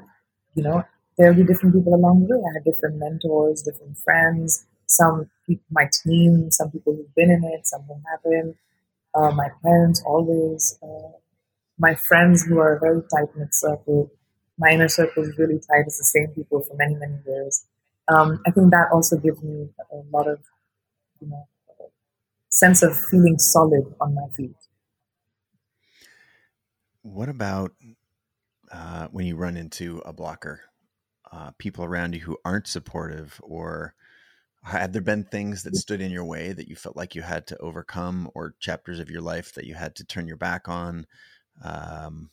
you 0.55 0.63
know, 0.63 0.85
there'll 1.17 1.35
be 1.35 1.45
different 1.45 1.75
people 1.75 1.95
along 1.95 2.27
the 2.27 2.37
way. 2.37 2.43
I 2.49 2.55
had 2.55 2.65
different 2.65 2.97
mentors, 2.99 3.63
different 3.63 3.97
friends, 3.99 4.67
some 4.87 5.31
people, 5.47 5.65
my 5.71 5.89
team, 6.05 6.51
some 6.51 6.71
people 6.71 6.95
who've 6.95 7.15
been 7.15 7.31
in 7.31 7.45
it, 7.45 7.67
some 7.67 7.83
who 7.83 8.01
haven't. 8.11 8.57
Uh, 9.15 9.31
my 9.33 9.49
parents 9.65 10.03
always, 10.07 10.79
uh, 10.83 11.17
my 11.79 11.95
friends 11.95 12.45
who 12.45 12.59
are 12.59 12.77
a 12.77 12.81
very 12.81 13.03
tight 13.15 13.29
knit 13.37 13.55
circle. 13.55 14.11
My 14.59 14.71
inner 14.71 14.89
circle 14.89 15.23
is 15.25 15.39
really 15.39 15.59
tight. 15.59 15.85
It's 15.87 15.99
the 15.99 16.05
same 16.05 16.29
people 16.29 16.63
for 16.63 16.75
many, 16.77 16.95
many 16.95 17.17
years. 17.27 17.65
Um, 18.09 18.41
I 18.47 18.51
think 18.51 18.71
that 18.71 18.89
also 18.93 19.17
gives 19.17 19.43
me 19.43 19.69
a 19.93 19.97
lot 20.11 20.29
of, 20.29 20.41
you 21.21 21.29
know, 21.29 21.47
sense 22.51 22.83
of 22.83 22.97
feeling 23.11 23.39
solid 23.39 23.95
on 24.01 24.15
my 24.15 24.27
feet. 24.37 24.57
What 27.13 27.31
about 27.31 27.73
uh, 28.71 29.09
when 29.11 29.25
you 29.27 29.37
run 29.37 29.57
into 29.57 30.03
a 30.05 30.13
blocker? 30.13 30.61
Uh, 31.33 31.53
people 31.59 31.85
around 31.85 32.15
you 32.15 32.21
who 32.21 32.37
aren't 32.45 32.67
supportive 32.67 33.41
or 33.43 33.95
have 34.63 34.93
there 34.93 35.03
been 35.03 35.25
things 35.25 35.63
that 35.63 35.77
stood 35.77 36.01
in 36.01 36.11
your 36.11 36.25
way 36.25 36.53
that 36.53 36.69
you 36.69 36.77
felt 36.77 36.97
like 36.97 37.15
you 37.15 37.23
had 37.23 37.47
to 37.47 37.57
overcome 37.59 38.31
or 38.35 38.55
chapters 38.61 38.99
of 38.99 39.11
your 39.11 39.21
life 39.23 39.55
that 39.55 39.65
you 39.65 39.75
had 39.75 39.95
to 39.97 40.05
turn 40.05 40.27
your 40.27 40.37
back 40.37 40.69
on 40.69 41.07
um, 41.65 42.31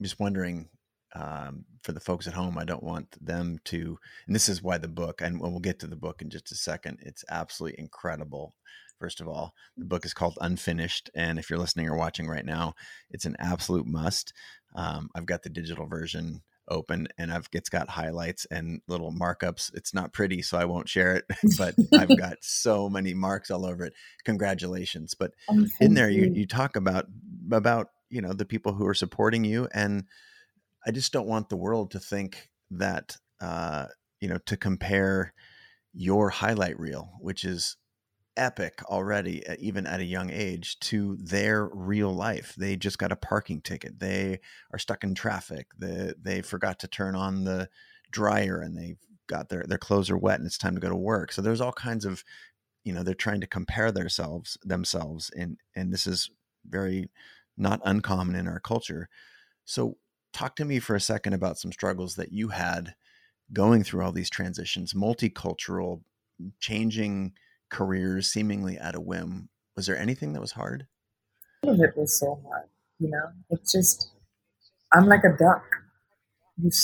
just 0.00 0.18
wondering 0.20 0.68
um, 1.14 1.64
for 1.82 1.92
the 1.92 2.00
folks 2.00 2.26
at 2.26 2.34
home 2.34 2.58
i 2.58 2.64
don't 2.64 2.82
want 2.82 3.16
them 3.24 3.58
to 3.64 3.98
and 4.26 4.34
this 4.34 4.48
is 4.48 4.62
why 4.62 4.78
the 4.78 4.88
book 4.88 5.20
and 5.20 5.40
we'll 5.40 5.58
get 5.58 5.78
to 5.78 5.86
the 5.86 5.96
book 5.96 6.22
in 6.22 6.30
just 6.30 6.52
a 6.52 6.54
second 6.54 6.98
it's 7.02 7.24
absolutely 7.30 7.78
incredible 7.78 8.54
first 8.98 9.20
of 9.20 9.28
all 9.28 9.54
the 9.76 9.84
book 9.84 10.04
is 10.04 10.14
called 10.14 10.38
unfinished 10.40 11.10
and 11.14 11.38
if 11.38 11.48
you're 11.48 11.58
listening 11.58 11.88
or 11.88 11.96
watching 11.96 12.28
right 12.28 12.44
now 12.44 12.74
it's 13.10 13.24
an 13.24 13.36
absolute 13.38 13.86
must 13.86 14.32
um, 14.74 15.08
i've 15.14 15.26
got 15.26 15.42
the 15.42 15.50
digital 15.50 15.86
version 15.86 16.42
open 16.70 17.08
and 17.18 17.32
I've 17.32 17.48
it's 17.52 17.68
got 17.68 17.88
highlights 17.88 18.46
and 18.50 18.80
little 18.86 19.12
markups. 19.12 19.74
It's 19.74 19.94
not 19.94 20.12
pretty, 20.12 20.42
so 20.42 20.58
I 20.58 20.64
won't 20.64 20.88
share 20.88 21.16
it, 21.16 21.24
but 21.58 21.74
I've 21.94 22.16
got 22.18 22.38
so 22.40 22.88
many 22.88 23.14
marks 23.14 23.50
all 23.50 23.66
over 23.66 23.84
it. 23.84 23.94
Congratulations. 24.24 25.14
But 25.14 25.32
in 25.80 25.94
there 25.94 26.10
you, 26.10 26.30
you 26.34 26.46
talk 26.46 26.76
about 26.76 27.06
about, 27.50 27.88
you 28.10 28.20
know, 28.20 28.32
the 28.32 28.44
people 28.44 28.72
who 28.72 28.86
are 28.86 28.94
supporting 28.94 29.44
you. 29.44 29.68
And 29.72 30.04
I 30.88 30.90
just 30.90 31.12
don't 31.12 31.28
want 31.28 31.50
the 31.50 31.56
world 31.56 31.90
to 31.90 32.00
think 32.00 32.48
that 32.70 33.18
uh, 33.42 33.86
you 34.20 34.28
know, 34.28 34.38
to 34.46 34.56
compare 34.56 35.34
your 35.92 36.30
highlight 36.30 36.80
reel, 36.80 37.12
which 37.20 37.44
is 37.44 37.76
epic 38.38 38.82
already, 38.86 39.44
even 39.58 39.86
at 39.86 40.00
a 40.00 40.04
young 40.04 40.30
age, 40.30 40.78
to 40.80 41.16
their 41.16 41.68
real 41.72 42.12
life. 42.12 42.54
They 42.56 42.76
just 42.76 42.98
got 42.98 43.12
a 43.12 43.16
parking 43.16 43.60
ticket. 43.60 44.00
They 44.00 44.40
are 44.72 44.78
stuck 44.78 45.04
in 45.04 45.14
traffic. 45.14 45.66
They, 45.76 46.14
they 46.20 46.40
forgot 46.40 46.78
to 46.80 46.88
turn 46.88 47.14
on 47.14 47.44
the 47.44 47.68
dryer 48.10 48.60
and 48.60 48.76
they 48.76 48.96
got 49.26 49.50
their, 49.50 49.64
their 49.68 49.78
clothes 49.78 50.08
are 50.08 50.16
wet 50.16 50.38
and 50.38 50.46
it's 50.46 50.56
time 50.56 50.74
to 50.74 50.80
go 50.80 50.88
to 50.88 50.96
work. 50.96 51.32
So 51.32 51.42
there's 51.42 51.60
all 51.60 51.72
kinds 51.72 52.04
of, 52.04 52.24
you 52.84 52.92
know, 52.92 53.02
they're 53.02 53.14
trying 53.14 53.40
to 53.42 53.46
compare 53.46 53.92
themselves 53.92 54.56
themselves. 54.62 55.30
And, 55.36 55.58
and 55.76 55.92
this 55.92 56.06
is 56.06 56.30
very 56.66 57.10
not 57.56 57.80
uncommon 57.84 58.36
in 58.36 58.48
our 58.48 58.60
culture. 58.60 59.08
So 59.64 59.98
talk 60.38 60.54
to 60.54 60.64
me 60.64 60.78
for 60.78 60.94
a 60.94 61.00
second 61.00 61.32
about 61.32 61.58
some 61.58 61.72
struggles 61.72 62.14
that 62.14 62.32
you 62.32 62.48
had 62.48 62.94
going 63.52 63.82
through 63.82 64.04
all 64.04 64.12
these 64.12 64.30
transitions, 64.30 64.94
multicultural, 64.94 66.00
changing 66.60 67.32
careers 67.70 68.30
seemingly 68.30 68.78
at 68.78 68.94
a 68.94 69.00
whim. 69.00 69.48
Was 69.74 69.86
there 69.86 69.98
anything 69.98 70.32
that 70.32 70.40
was 70.40 70.52
hard? 70.52 70.86
All 71.64 71.74
of 71.74 71.80
it 71.80 71.96
was 71.96 72.20
so 72.20 72.40
hard. 72.46 72.66
You 73.00 73.10
know, 73.10 73.30
it's 73.50 73.72
just, 73.72 74.12
I'm 74.92 75.06
like 75.06 75.24
a 75.24 75.36
duck. 75.36 75.64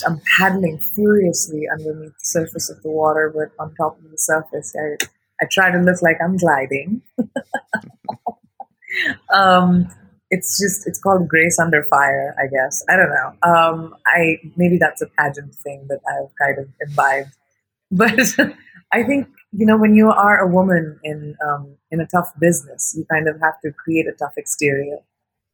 I'm 0.07 0.21
paddling 0.37 0.79
furiously 0.95 1.64
underneath 1.71 2.12
the 2.12 2.25
surface 2.25 2.71
of 2.71 2.83
the 2.83 2.90
water, 2.90 3.33
but 3.35 3.51
on 3.62 3.75
top 3.75 3.99
of 3.99 4.11
the 4.11 4.19
surface, 4.19 4.75
I, 4.77 4.97
I 5.40 5.47
try 5.51 5.71
to 5.71 5.79
look 5.79 6.03
like 6.03 6.19
I'm 6.23 6.37
gliding. 6.37 7.03
um, 9.33 9.88
it's 10.35 10.59
just 10.59 10.87
it's 10.88 10.99
called 10.99 11.29
grace 11.29 11.59
under 11.61 11.85
fire, 11.85 12.35
I 12.37 12.47
guess. 12.49 12.85
I 12.88 12.97
don't 12.97 13.11
know. 13.18 13.29
Um, 13.55 13.97
I 14.07 14.38
maybe 14.57 14.79
that's 14.79 15.01
a 15.01 15.07
pageant 15.07 15.55
thing 15.55 15.87
that 15.88 16.01
I've 16.12 16.33
kind 16.42 16.59
of 16.59 16.68
imbibed, 16.87 17.31
but 17.92 18.18
I 18.92 19.05
think 19.05 19.29
you 19.53 19.64
know 19.64 19.79
when 19.79 19.94
you 19.94 20.11
are 20.11 20.38
a 20.40 20.49
woman 20.49 20.99
in 21.05 21.37
um, 21.47 21.77
in 21.92 22.01
a 22.01 22.07
tough 22.07 22.33
business, 22.40 22.94
you 22.97 23.05
kind 23.11 23.29
of 23.29 23.40
have 23.40 23.61
to 23.64 23.70
create 23.73 24.07
a 24.09 24.12
tough 24.12 24.35
exterior, 24.37 24.99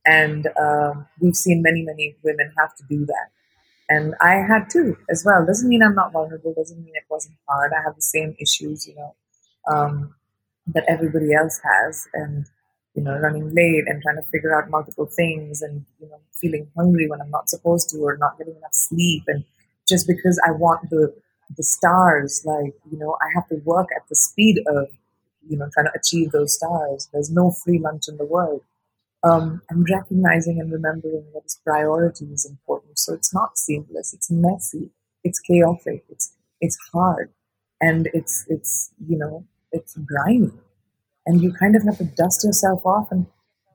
and 0.07 0.49
um, 0.59 1.07
we've 1.21 1.37
seen 1.37 1.61
many 1.62 1.83
many 1.83 2.16
women 2.23 2.51
have 2.57 2.75
to 2.77 2.85
do 2.88 3.05
that, 3.05 3.29
and 3.90 4.14
I 4.23 4.37
had 4.37 4.71
to 4.71 4.97
as 5.11 5.25
well. 5.27 5.45
Doesn't 5.45 5.69
mean 5.69 5.83
I'm 5.83 5.95
not 5.95 6.12
vulnerable. 6.12 6.55
Doesn't 6.57 6.83
mean 6.83 6.95
it 6.95 7.05
wasn't 7.11 7.37
hard. 7.47 7.73
I 7.79 7.83
have 7.85 7.97
the 7.97 8.09
same 8.16 8.35
issues, 8.40 8.88
you 8.88 8.95
know, 8.95 9.14
um, 9.71 10.14
that 10.69 10.85
everybody 10.88 11.35
else 11.35 11.61
has, 11.62 12.09
and 12.14 12.47
you 12.94 13.03
know, 13.03 13.16
running 13.18 13.55
late 13.55 13.85
and 13.87 14.03
trying 14.03 14.16
to 14.16 14.29
figure 14.31 14.57
out 14.57 14.70
multiple 14.70 15.07
things, 15.07 15.62
and 15.62 15.85
you 16.00 16.09
know, 16.09 16.20
feeling 16.33 16.68
hungry 16.76 17.09
when 17.09 17.20
I'm 17.20 17.31
not 17.31 17.48
supposed 17.48 17.90
to, 17.90 17.98
or 17.98 18.16
not 18.16 18.38
getting 18.38 18.57
enough 18.57 18.74
sleep, 18.74 19.24
and 19.26 19.44
just 19.88 20.07
because 20.07 20.40
I 20.46 20.53
want 20.53 20.90
the 20.90 21.14
the 21.57 21.64
stars 21.64 22.42
like 22.44 22.74
you 22.92 22.96
know 22.96 23.16
i 23.20 23.26
have 23.35 23.44
to 23.48 23.57
work 23.64 23.88
at 23.96 24.09
the 24.09 24.14
speed 24.14 24.62
of 24.68 24.87
you 25.48 25.57
know, 25.57 25.68
trying 25.72 25.87
to 25.87 25.98
achieve 25.98 26.33
those 26.33 26.55
stars. 26.55 27.09
There's 27.12 27.31
no 27.31 27.50
free 27.50 27.79
lunch 27.79 28.05
in 28.09 28.16
the 28.16 28.24
world. 28.24 28.62
Um, 29.22 29.61
and 29.68 29.87
recognizing 29.90 30.61
and 30.61 30.72
remembering 30.72 31.24
that 31.35 31.44
its 31.44 31.57
priority 31.57 32.24
is 32.26 32.46
important. 32.46 32.98
So 32.98 33.12
it's 33.12 33.35
not 33.35 33.59
seamless. 33.59 34.14
It's 34.14 34.31
messy. 34.31 34.90
It's 35.24 35.38
chaotic. 35.38 36.05
It's 36.09 36.33
it's 36.62 36.79
hard, 36.94 37.31
and 37.83 38.09
it's 38.14 38.46
it's 38.48 38.90
you 39.07 39.18
know 39.18 39.44
it's 39.72 39.94
grimy, 40.07 40.53
and 41.31 41.40
you 41.40 41.53
kind 41.53 41.77
of 41.77 41.85
have 41.85 41.97
to 41.99 42.05
dust 42.05 42.43
yourself 42.43 42.85
off 42.85 43.07
and 43.12 43.25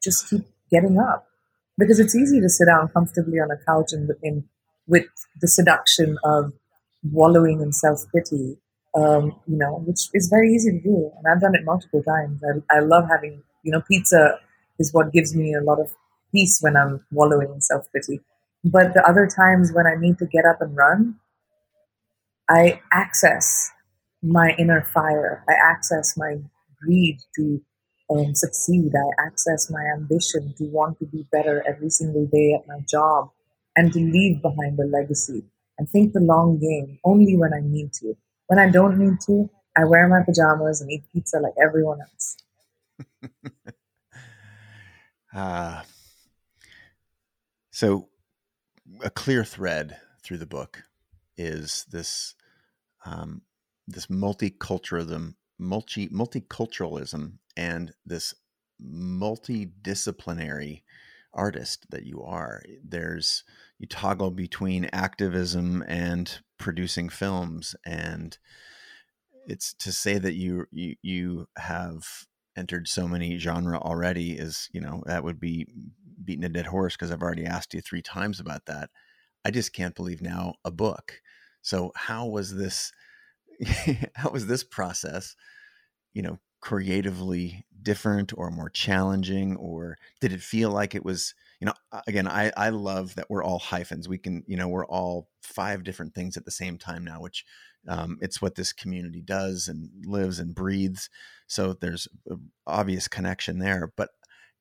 just 0.04 0.30
keep 0.30 0.42
getting 0.70 1.00
up 1.00 1.26
because 1.78 2.02
it's 2.02 2.14
easy 2.14 2.42
to 2.42 2.50
sit 2.50 2.66
down 2.66 2.90
comfortably 2.90 3.40
on 3.40 3.50
a 3.50 3.56
couch 3.66 3.94
and 3.94 4.12
in, 4.22 4.44
with 4.88 5.06
the 5.40 5.48
seduction 5.48 6.18
of 6.26 6.52
wallowing 7.14 7.62
in 7.62 7.72
self 7.72 8.04
pity, 8.14 8.58
um, 8.94 9.40
you 9.48 9.58
know, 9.58 9.82
which 9.88 10.10
is 10.14 10.28
very 10.28 10.54
easy 10.54 10.72
to 10.72 10.82
do. 10.82 11.12
And 11.18 11.28
I've 11.32 11.40
done 11.40 11.56
it 11.56 11.64
multiple 11.64 12.04
times. 12.04 12.42
I, 12.44 12.78
I 12.78 12.80
love 12.82 13.06
having, 13.10 13.42
you 13.64 13.72
know, 13.72 13.82
pizza 13.88 14.38
is 14.78 14.94
what 14.94 15.14
gives 15.14 15.34
me 15.34 15.54
a 15.54 15.64
lot 15.64 15.80
of 15.80 15.96
peace 16.34 16.60
when 16.62 16.76
I'm 16.76 17.06
wallowing 17.10 17.52
in 17.54 17.62
self 17.62 17.86
pity. 17.94 18.20
But 18.66 18.94
the 18.94 19.08
other 19.08 19.30
times 19.34 19.72
when 19.72 19.88
I 19.88 19.96
need 19.98 20.18
to 20.18 20.26
get 20.26 20.44
up 20.44 20.62
and 20.62 20.76
run, 20.76 21.20
I 22.50 22.82
access 22.92 23.72
my 24.22 24.56
inner 24.60 24.82
fire. 24.82 25.46
I 25.48 25.54
access 25.54 26.18
my 26.18 26.40
greed 26.86 27.20
to 27.36 27.62
um, 28.10 28.36
succeed. 28.36 28.92
I 28.96 29.26
access 29.26 29.72
my 29.72 29.84
ambition 29.96 30.54
to 30.58 30.66
want 30.66 31.00
to 31.00 31.06
be 31.06 31.28
better 31.32 31.64
every 31.68 31.90
single 31.90 32.26
day 32.28 32.54
at 32.54 32.68
my 32.68 32.80
job 32.88 33.32
and 33.76 33.92
to 33.94 34.00
leave 34.00 34.42
behind 34.42 34.80
a 34.80 34.86
legacy 34.86 35.44
and 35.78 35.90
think 35.90 36.14
the 36.14 36.20
long 36.20 36.60
game 36.60 37.00
only 37.04 37.36
when 37.36 37.54
I 37.54 37.62
need 37.62 37.94
to. 37.94 38.16
When 38.48 38.60
I 38.60 38.70
don't 38.70 38.98
need 38.98 39.20
to, 39.28 39.50
I 39.76 39.86
wear 39.86 40.08
my 40.08 40.22
pajamas 40.24 40.82
and 40.82 40.92
eat 40.92 41.04
pizza 41.12 41.40
like 41.40 41.54
everyone 41.62 42.00
else. 42.02 42.38
uh, 45.36 45.82
so, 47.72 48.10
a 49.04 49.10
clear 49.10 49.44
thread 49.44 49.98
through 50.24 50.38
the 50.38 50.46
book 50.46 50.84
is 51.38 51.86
this 51.92 52.36
um, 53.06 53.42
this 53.88 54.08
multiculturalism, 54.08 55.36
multi 55.58 56.10
multiculturalism, 56.10 57.38
and 57.56 57.94
this 58.06 58.34
multidisciplinary 58.82 60.82
artist 61.34 61.86
that 61.90 62.06
you 62.06 62.24
are. 62.24 62.62
There's 62.84 63.44
you 63.78 63.88
toggle 63.88 64.32
between 64.32 64.90
activism 64.94 65.84
and 65.88 66.40
producing 66.58 67.10
films, 67.10 67.76
and 67.86 68.38
it's 69.48 69.74
to 69.76 69.92
say 69.92 70.18
that 70.18 70.34
you 70.34 70.66
you 70.72 70.96
you 71.02 71.48
have 71.58 72.26
entered 72.58 72.88
so 72.88 73.08
many 73.08 73.38
genre 73.38 73.78
already 73.80 74.32
is 74.32 74.70
you 74.72 74.82
know 74.82 75.04
that 75.06 75.24
would 75.24 75.40
be 75.40 75.68
beating 76.24 76.46
a 76.46 76.50
dead 76.50 76.68
horse 76.68 76.96
because 76.96 77.12
I've 77.12 77.22
already 77.22 77.46
asked 77.46 77.74
you 77.74 77.82
three 77.82 78.02
times 78.02 78.40
about 78.40 78.66
that. 78.66 78.90
I 79.44 79.52
just 79.52 79.74
can't 79.74 79.96
believe 79.96 80.22
now 80.22 80.56
a 80.64 80.72
book. 80.72 81.22
So 81.62 81.92
how 81.96 82.28
was 82.28 82.56
this? 82.56 82.92
how 84.16 84.30
was 84.30 84.48
this 84.48 84.64
process? 84.64 85.36
You 86.14 86.22
know, 86.22 86.40
creatively 86.66 87.66
different 87.86 88.34
or 88.36 88.50
more 88.50 88.70
challenging 88.70 89.56
or 89.58 89.98
did 90.20 90.34
it 90.34 90.42
feel 90.42 90.72
like 90.72 90.96
it 90.96 91.06
was 91.06 91.36
you 91.62 91.66
know 91.66 91.74
again 92.08 92.28
i 92.28 92.52
i 92.58 92.70
love 92.70 93.14
that 93.14 93.28
we're 93.30 93.44
all 93.44 93.60
hyphens 93.60 94.10
we 94.10 94.18
can 94.18 94.44
you 94.48 94.58
know 94.58 94.68
we're 94.68 94.88
all 94.88 95.30
five 95.44 95.84
different 95.84 96.16
things 96.16 96.36
at 96.36 96.44
the 96.44 96.50
same 96.50 96.80
time 96.80 97.06
now 97.06 97.22
which 97.22 97.46
um, 97.88 98.18
it's 98.20 98.42
what 98.42 98.56
this 98.56 98.74
community 98.74 99.22
does 99.22 99.68
and 99.68 99.92
lives 100.08 100.40
and 100.40 100.56
breathes 100.56 101.08
so 101.46 101.74
there's 101.74 102.08
obvious 102.66 103.08
connection 103.08 103.60
there 103.60 103.94
but 103.96 104.10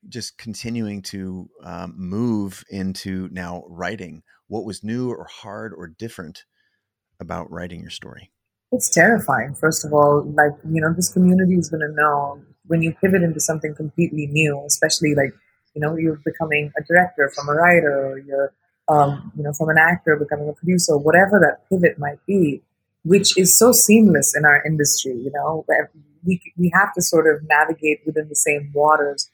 just 0.07 0.37
continuing 0.37 1.01
to 1.01 1.49
um, 1.63 1.95
move 1.97 2.63
into 2.69 3.31
now 3.33 3.65
writing 3.67 4.23
what 4.49 4.67
was 4.67 4.85
new 4.85 5.09
or 5.09 5.25
hard 5.25 5.73
or 5.73 5.89
different 5.89 6.45
about 7.19 7.51
writing 7.51 7.81
your 7.81 7.89
story 7.89 8.31
it's 8.75 8.91
terrifying, 8.91 9.55
first 9.55 9.85
of 9.85 9.93
all. 9.93 10.23
Like, 10.23 10.53
you 10.69 10.81
know, 10.81 10.93
this 10.93 11.13
community 11.13 11.55
is 11.55 11.71
going 11.71 11.87
to 11.89 11.95
know 11.95 12.41
when 12.67 12.83
you 12.83 12.93
pivot 13.01 13.23
into 13.23 13.41
something 13.41 13.75
completely 13.75 14.27
new, 14.27 14.63
especially 14.67 15.15
like, 15.15 15.33
you 15.75 15.81
know, 15.81 15.97
you're 15.97 16.21
becoming 16.25 16.73
a 16.79 16.83
director 16.83 17.31
from 17.35 17.49
a 17.49 17.53
writer 17.53 18.07
or 18.07 18.19
you're, 18.19 18.53
um, 18.89 19.33
you 19.37 19.43
know, 19.43 19.53
from 19.53 19.69
an 19.69 19.79
actor 19.79 20.17
becoming 20.17 20.49
a 20.49 20.53
producer, 20.53 20.97
whatever 20.97 21.39
that 21.41 21.69
pivot 21.69 21.99
might 21.99 22.25
be, 22.27 22.63
which 23.05 23.37
is 23.37 23.59
so 23.59 23.73
seamless 23.73 24.35
in 24.37 24.45
our 24.45 24.63
industry, 24.65 25.13
you 25.13 25.31
know, 25.35 25.65
we, 26.25 26.41
we 26.57 26.71
have 26.75 26.93
to 26.95 27.03
sort 27.03 27.27
of 27.27 27.47
navigate 27.49 28.01
within 28.07 28.29
the 28.29 28.37
same 28.37 28.71
waters. 28.75 29.31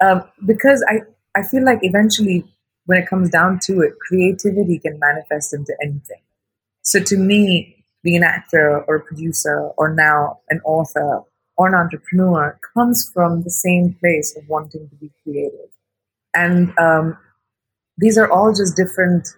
Um, 0.00 0.24
because 0.46 0.84
I, 0.88 1.00
I 1.38 1.42
feel 1.46 1.64
like 1.64 1.80
eventually 1.82 2.44
when 2.86 2.98
it 2.98 3.08
comes 3.08 3.30
down 3.30 3.60
to 3.64 3.80
it, 3.80 3.98
creativity 3.98 4.78
can 4.78 4.98
manifest 4.98 5.54
into 5.54 5.74
anything. 5.82 6.20
So 6.82 7.00
to 7.00 7.16
me, 7.16 7.81
being 8.02 8.16
an 8.16 8.24
actor 8.24 8.84
or 8.86 8.96
a 8.96 9.00
producer 9.00 9.70
or 9.76 9.94
now 9.94 10.40
an 10.50 10.60
author 10.64 11.22
or 11.56 11.68
an 11.68 11.74
entrepreneur 11.74 12.58
comes 12.74 13.10
from 13.12 13.42
the 13.42 13.50
same 13.50 13.96
place 14.00 14.36
of 14.36 14.48
wanting 14.48 14.88
to 14.88 14.96
be 14.96 15.10
creative. 15.22 15.70
And 16.34 16.76
um, 16.78 17.16
these 17.98 18.18
are 18.18 18.30
all 18.30 18.52
just 18.52 18.76
different, 18.76 19.28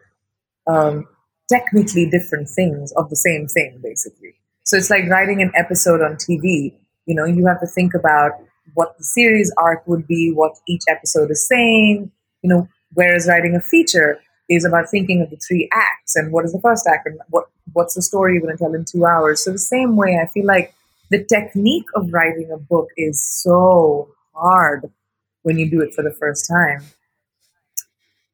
um, 0.66 1.06
technically 1.48 2.08
different 2.08 2.48
things 2.48 2.92
of 2.92 3.10
the 3.10 3.16
same 3.16 3.48
thing, 3.48 3.80
basically. 3.82 4.34
So 4.64 4.76
it's 4.76 4.90
like 4.90 5.08
writing 5.10 5.42
an 5.42 5.52
episode 5.54 6.00
on 6.00 6.14
TV. 6.14 6.74
You 7.06 7.14
know, 7.14 7.26
you 7.26 7.46
have 7.46 7.60
to 7.60 7.66
think 7.66 7.92
about 7.94 8.32
what 8.72 8.96
the 8.96 9.04
series 9.04 9.52
arc 9.58 9.86
would 9.86 10.06
be, 10.06 10.32
what 10.32 10.52
each 10.66 10.82
episode 10.88 11.30
is 11.30 11.46
saying, 11.46 12.10
you 12.42 12.48
know, 12.48 12.66
whereas 12.94 13.28
writing 13.28 13.54
a 13.54 13.60
feature 13.60 14.18
is 14.48 14.64
about 14.64 14.90
thinking 14.90 15.22
of 15.22 15.30
the 15.30 15.36
three 15.36 15.68
acts 15.72 16.16
and 16.16 16.32
what 16.32 16.44
is 16.44 16.52
the 16.52 16.60
first 16.60 16.86
act 16.86 17.06
and 17.06 17.18
what 17.30 17.46
what's 17.72 17.94
the 17.94 18.02
story 18.02 18.34
you're 18.34 18.42
going 18.42 18.56
to 18.56 18.62
tell 18.62 18.74
in 18.74 18.84
two 18.84 19.06
hours. 19.06 19.44
So 19.44 19.52
the 19.52 19.58
same 19.58 19.96
way, 19.96 20.18
I 20.22 20.26
feel 20.26 20.46
like 20.46 20.74
the 21.10 21.24
technique 21.24 21.86
of 21.94 22.12
writing 22.12 22.50
a 22.52 22.58
book 22.58 22.88
is 22.96 23.22
so 23.24 24.08
hard 24.34 24.90
when 25.42 25.58
you 25.58 25.70
do 25.70 25.80
it 25.80 25.94
for 25.94 26.02
the 26.02 26.12
first 26.12 26.48
time. 26.48 26.84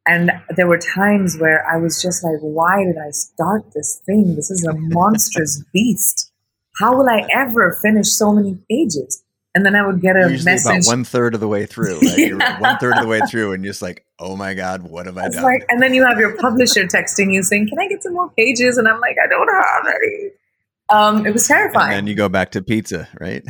And 0.06 0.32
there 0.56 0.66
were 0.66 0.78
times 0.78 1.38
where 1.38 1.64
I 1.70 1.76
was 1.76 2.02
just 2.02 2.24
like, 2.24 2.40
why 2.40 2.84
did 2.84 2.96
I 2.96 3.10
start 3.10 3.72
this 3.74 4.00
thing? 4.06 4.34
This 4.34 4.50
is 4.50 4.64
a 4.64 4.74
monstrous 4.74 5.62
beast. 5.72 6.32
How 6.78 6.96
will 6.96 7.08
I 7.08 7.28
ever 7.34 7.78
finish 7.82 8.08
so 8.08 8.32
many 8.32 8.58
pages? 8.68 9.22
And 9.54 9.66
then 9.66 9.74
I 9.74 9.84
would 9.84 10.00
get 10.00 10.16
a 10.16 10.30
Usually 10.30 10.44
message. 10.44 10.86
about 10.86 10.86
one 10.86 11.04
third 11.04 11.34
of 11.34 11.40
the 11.40 11.48
way 11.48 11.66
through. 11.66 11.98
Right? 12.02 12.18
yeah. 12.18 12.60
One 12.60 12.78
third 12.78 12.96
of 12.96 13.02
the 13.02 13.08
way 13.08 13.20
through, 13.28 13.52
and 13.52 13.64
you're 13.64 13.72
just 13.72 13.82
like, 13.82 14.04
oh 14.18 14.36
my 14.36 14.54
god, 14.54 14.82
what 14.82 15.06
have 15.06 15.18
I 15.18 15.28
done? 15.28 15.42
Like, 15.42 15.64
and 15.68 15.82
then 15.82 15.92
you 15.92 16.04
have 16.06 16.18
your 16.18 16.36
publisher 16.36 16.84
texting 16.84 17.32
you 17.32 17.42
saying, 17.42 17.68
"Can 17.68 17.78
I 17.78 17.88
get 17.88 18.02
some 18.02 18.12
more 18.12 18.30
pages?" 18.30 18.78
And 18.78 18.86
I'm 18.86 19.00
like, 19.00 19.16
I 19.22 19.26
don't 19.26 19.48
have 19.48 19.86
any. 19.86 20.30
Um, 20.90 21.24
it 21.24 21.32
was 21.32 21.46
terrifying. 21.46 21.92
And 21.92 21.96
then 21.98 22.06
you 22.08 22.16
go 22.16 22.28
back 22.28 22.50
to 22.52 22.62
pizza, 22.62 23.08
right? 23.20 23.44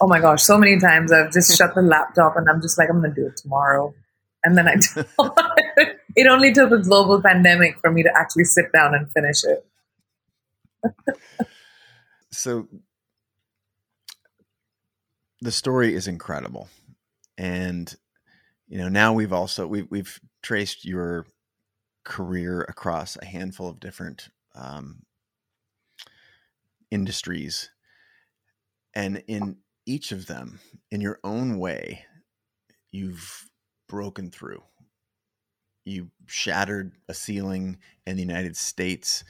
oh 0.00 0.08
my 0.08 0.18
gosh, 0.20 0.42
so 0.42 0.58
many 0.58 0.78
times 0.80 1.12
I've 1.12 1.32
just 1.32 1.56
shut 1.58 1.74
the 1.74 1.82
laptop 1.82 2.36
and 2.36 2.48
I'm 2.48 2.60
just 2.60 2.76
like, 2.76 2.88
I'm 2.90 3.00
going 3.00 3.14
to 3.14 3.20
do 3.20 3.28
it 3.28 3.36
tomorrow. 3.36 3.94
And 4.44 4.58
then 4.58 4.66
I 4.66 4.74
it 6.16 6.26
only 6.26 6.52
took 6.52 6.72
a 6.72 6.78
global 6.78 7.22
pandemic 7.22 7.78
for 7.80 7.92
me 7.92 8.02
to 8.02 8.10
actually 8.16 8.44
sit 8.44 8.72
down 8.72 8.94
and 8.94 9.08
finish 9.12 9.44
it. 9.44 9.64
so 12.32 12.66
the 15.42 15.52
story 15.52 15.94
is 15.94 16.06
incredible, 16.06 16.68
and 17.36 17.94
you 18.68 18.78
know 18.78 18.88
now 18.88 19.12
we've 19.12 19.32
also 19.32 19.66
we've 19.66 19.88
we've 19.90 20.20
traced 20.40 20.84
your 20.84 21.26
career 22.04 22.62
across 22.62 23.16
a 23.16 23.24
handful 23.24 23.68
of 23.68 23.80
different 23.80 24.28
um, 24.54 25.02
industries, 26.92 27.70
and 28.94 29.24
in 29.26 29.56
each 29.84 30.12
of 30.12 30.26
them, 30.26 30.60
in 30.92 31.00
your 31.00 31.18
own 31.24 31.58
way, 31.58 32.04
you've 32.92 33.50
broken 33.88 34.30
through. 34.30 34.62
You 35.84 36.12
shattered 36.26 36.92
a 37.08 37.14
ceiling 37.14 37.78
in 38.06 38.14
the 38.14 38.22
United 38.22 38.56
States, 38.56 39.24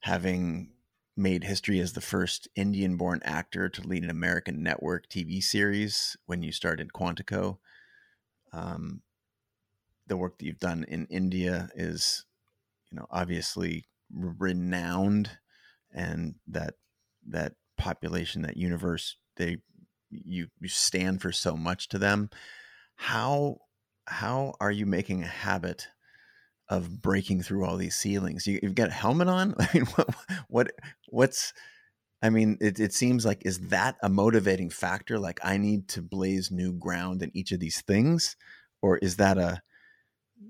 having 0.00 0.70
made 1.16 1.44
history 1.44 1.78
as 1.78 1.92
the 1.92 2.00
first 2.00 2.48
Indian 2.56 2.96
born 2.96 3.20
actor 3.24 3.68
to 3.68 3.86
lead 3.86 4.02
an 4.02 4.10
American 4.10 4.62
network 4.62 5.08
TV 5.08 5.42
series 5.42 6.16
when 6.26 6.42
you 6.42 6.52
started 6.52 6.92
Quantico. 6.92 7.58
Um, 8.52 9.02
the 10.06 10.16
work 10.16 10.38
that 10.38 10.46
you've 10.46 10.58
done 10.58 10.84
in 10.88 11.06
India 11.06 11.68
is, 11.74 12.24
you 12.90 12.96
know, 12.96 13.06
obviously 13.10 13.84
renowned, 14.10 15.30
and 15.92 16.34
that 16.46 16.74
that 17.28 17.54
population, 17.76 18.42
that 18.42 18.56
universe, 18.56 19.16
they 19.36 19.58
you 20.10 20.48
you 20.60 20.68
stand 20.68 21.22
for 21.22 21.32
so 21.32 21.56
much 21.56 21.88
to 21.88 21.98
them. 21.98 22.30
How 22.96 23.58
how 24.06 24.54
are 24.60 24.70
you 24.70 24.86
making 24.86 25.22
a 25.22 25.28
habit 25.28 25.88
of 26.68 27.02
breaking 27.02 27.42
through 27.42 27.64
all 27.64 27.76
these 27.76 27.96
ceilings. 27.96 28.46
You, 28.46 28.60
have 28.62 28.74
got 28.74 28.88
a 28.88 28.92
helmet 28.92 29.28
on. 29.28 29.54
I 29.58 29.68
mean, 29.74 29.86
what, 29.86 30.14
what 30.48 30.72
what's 31.08 31.52
I 32.22 32.30
mean, 32.30 32.56
it, 32.60 32.78
it 32.78 32.94
seems 32.94 33.26
like 33.26 33.42
is 33.44 33.58
that 33.70 33.96
a 34.02 34.08
motivating 34.08 34.70
factor? 34.70 35.18
Like 35.18 35.40
I 35.42 35.56
need 35.56 35.88
to 35.88 36.02
blaze 36.02 36.50
new 36.50 36.72
ground 36.72 37.22
in 37.22 37.30
each 37.34 37.50
of 37.50 37.60
these 37.60 37.80
things, 37.80 38.36
or 38.80 38.98
is 38.98 39.16
that 39.16 39.38
a 39.38 39.62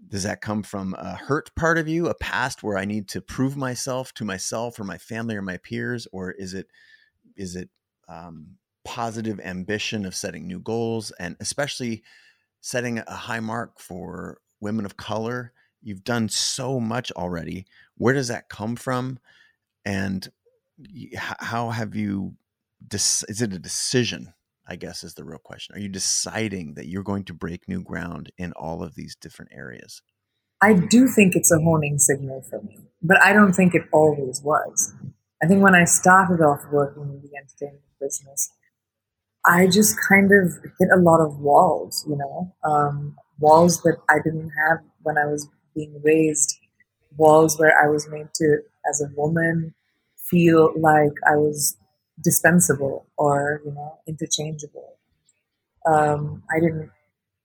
does 0.08 0.22
that 0.24 0.40
come 0.40 0.62
from 0.62 0.94
a 0.98 1.14
hurt 1.14 1.54
part 1.54 1.78
of 1.78 1.88
you, 1.88 2.08
a 2.08 2.14
past 2.14 2.62
where 2.62 2.76
I 2.76 2.84
need 2.84 3.08
to 3.08 3.20
prove 3.20 3.56
myself 3.56 4.12
to 4.14 4.24
myself 4.24 4.78
or 4.78 4.84
my 4.84 4.98
family 4.98 5.36
or 5.36 5.42
my 5.42 5.56
peers, 5.56 6.06
or 6.12 6.32
is 6.32 6.52
it 6.52 6.66
is 7.36 7.56
it 7.56 7.70
um, 8.08 8.56
positive 8.84 9.40
ambition 9.40 10.04
of 10.04 10.14
setting 10.14 10.46
new 10.46 10.60
goals 10.60 11.10
and 11.12 11.36
especially 11.40 12.02
setting 12.60 12.98
a 12.98 13.14
high 13.14 13.40
mark 13.40 13.78
for 13.78 14.38
women 14.60 14.84
of 14.84 14.98
color? 14.98 15.52
You've 15.82 16.04
done 16.04 16.28
so 16.28 16.80
much 16.80 17.10
already. 17.12 17.66
Where 17.96 18.14
does 18.14 18.28
that 18.28 18.48
come 18.48 18.76
from? 18.76 19.18
And 19.84 20.30
how 21.18 21.70
have 21.70 21.94
you? 21.94 22.34
Is 22.92 23.40
it 23.40 23.52
a 23.52 23.58
decision? 23.58 24.34
I 24.66 24.76
guess 24.76 25.02
is 25.02 25.14
the 25.14 25.24
real 25.24 25.38
question. 25.38 25.74
Are 25.74 25.80
you 25.80 25.88
deciding 25.88 26.74
that 26.74 26.86
you're 26.86 27.02
going 27.02 27.24
to 27.24 27.34
break 27.34 27.68
new 27.68 27.82
ground 27.82 28.30
in 28.38 28.52
all 28.52 28.82
of 28.82 28.94
these 28.94 29.16
different 29.16 29.50
areas? 29.52 30.02
I 30.62 30.74
do 30.74 31.08
think 31.08 31.34
it's 31.34 31.50
a 31.50 31.58
honing 31.58 31.98
signal 31.98 32.42
for 32.48 32.62
me, 32.62 32.78
but 33.02 33.20
I 33.20 33.32
don't 33.32 33.52
think 33.52 33.74
it 33.74 33.82
always 33.92 34.40
was. 34.42 34.94
I 35.42 35.48
think 35.48 35.62
when 35.62 35.74
I 35.74 35.84
started 35.84 36.40
off 36.40 36.60
working 36.70 37.02
in 37.02 37.20
the 37.20 37.36
entertainment 37.36 37.82
business, 38.00 38.52
I 39.44 39.66
just 39.66 39.96
kind 40.08 40.30
of 40.30 40.52
hit 40.78 40.88
a 40.94 41.00
lot 41.00 41.20
of 41.20 41.40
walls, 41.40 42.06
you 42.08 42.16
know, 42.16 42.54
um, 42.62 43.16
walls 43.40 43.82
that 43.82 43.96
I 44.08 44.18
didn't 44.22 44.52
have 44.68 44.78
when 45.02 45.18
I 45.18 45.26
was 45.26 45.48
being 45.74 46.00
raised, 46.02 46.58
walls 47.16 47.58
where 47.58 47.74
I 47.82 47.88
was 47.88 48.08
made 48.08 48.28
to, 48.36 48.58
as 48.88 49.00
a 49.00 49.10
woman, 49.16 49.74
feel 50.16 50.72
like 50.76 51.12
I 51.26 51.36
was 51.36 51.76
dispensable 52.22 53.06
or 53.16 53.60
you 53.64 53.72
know 53.72 53.98
interchangeable. 54.06 54.98
Um, 55.86 56.42
I 56.54 56.60
didn't. 56.60 56.90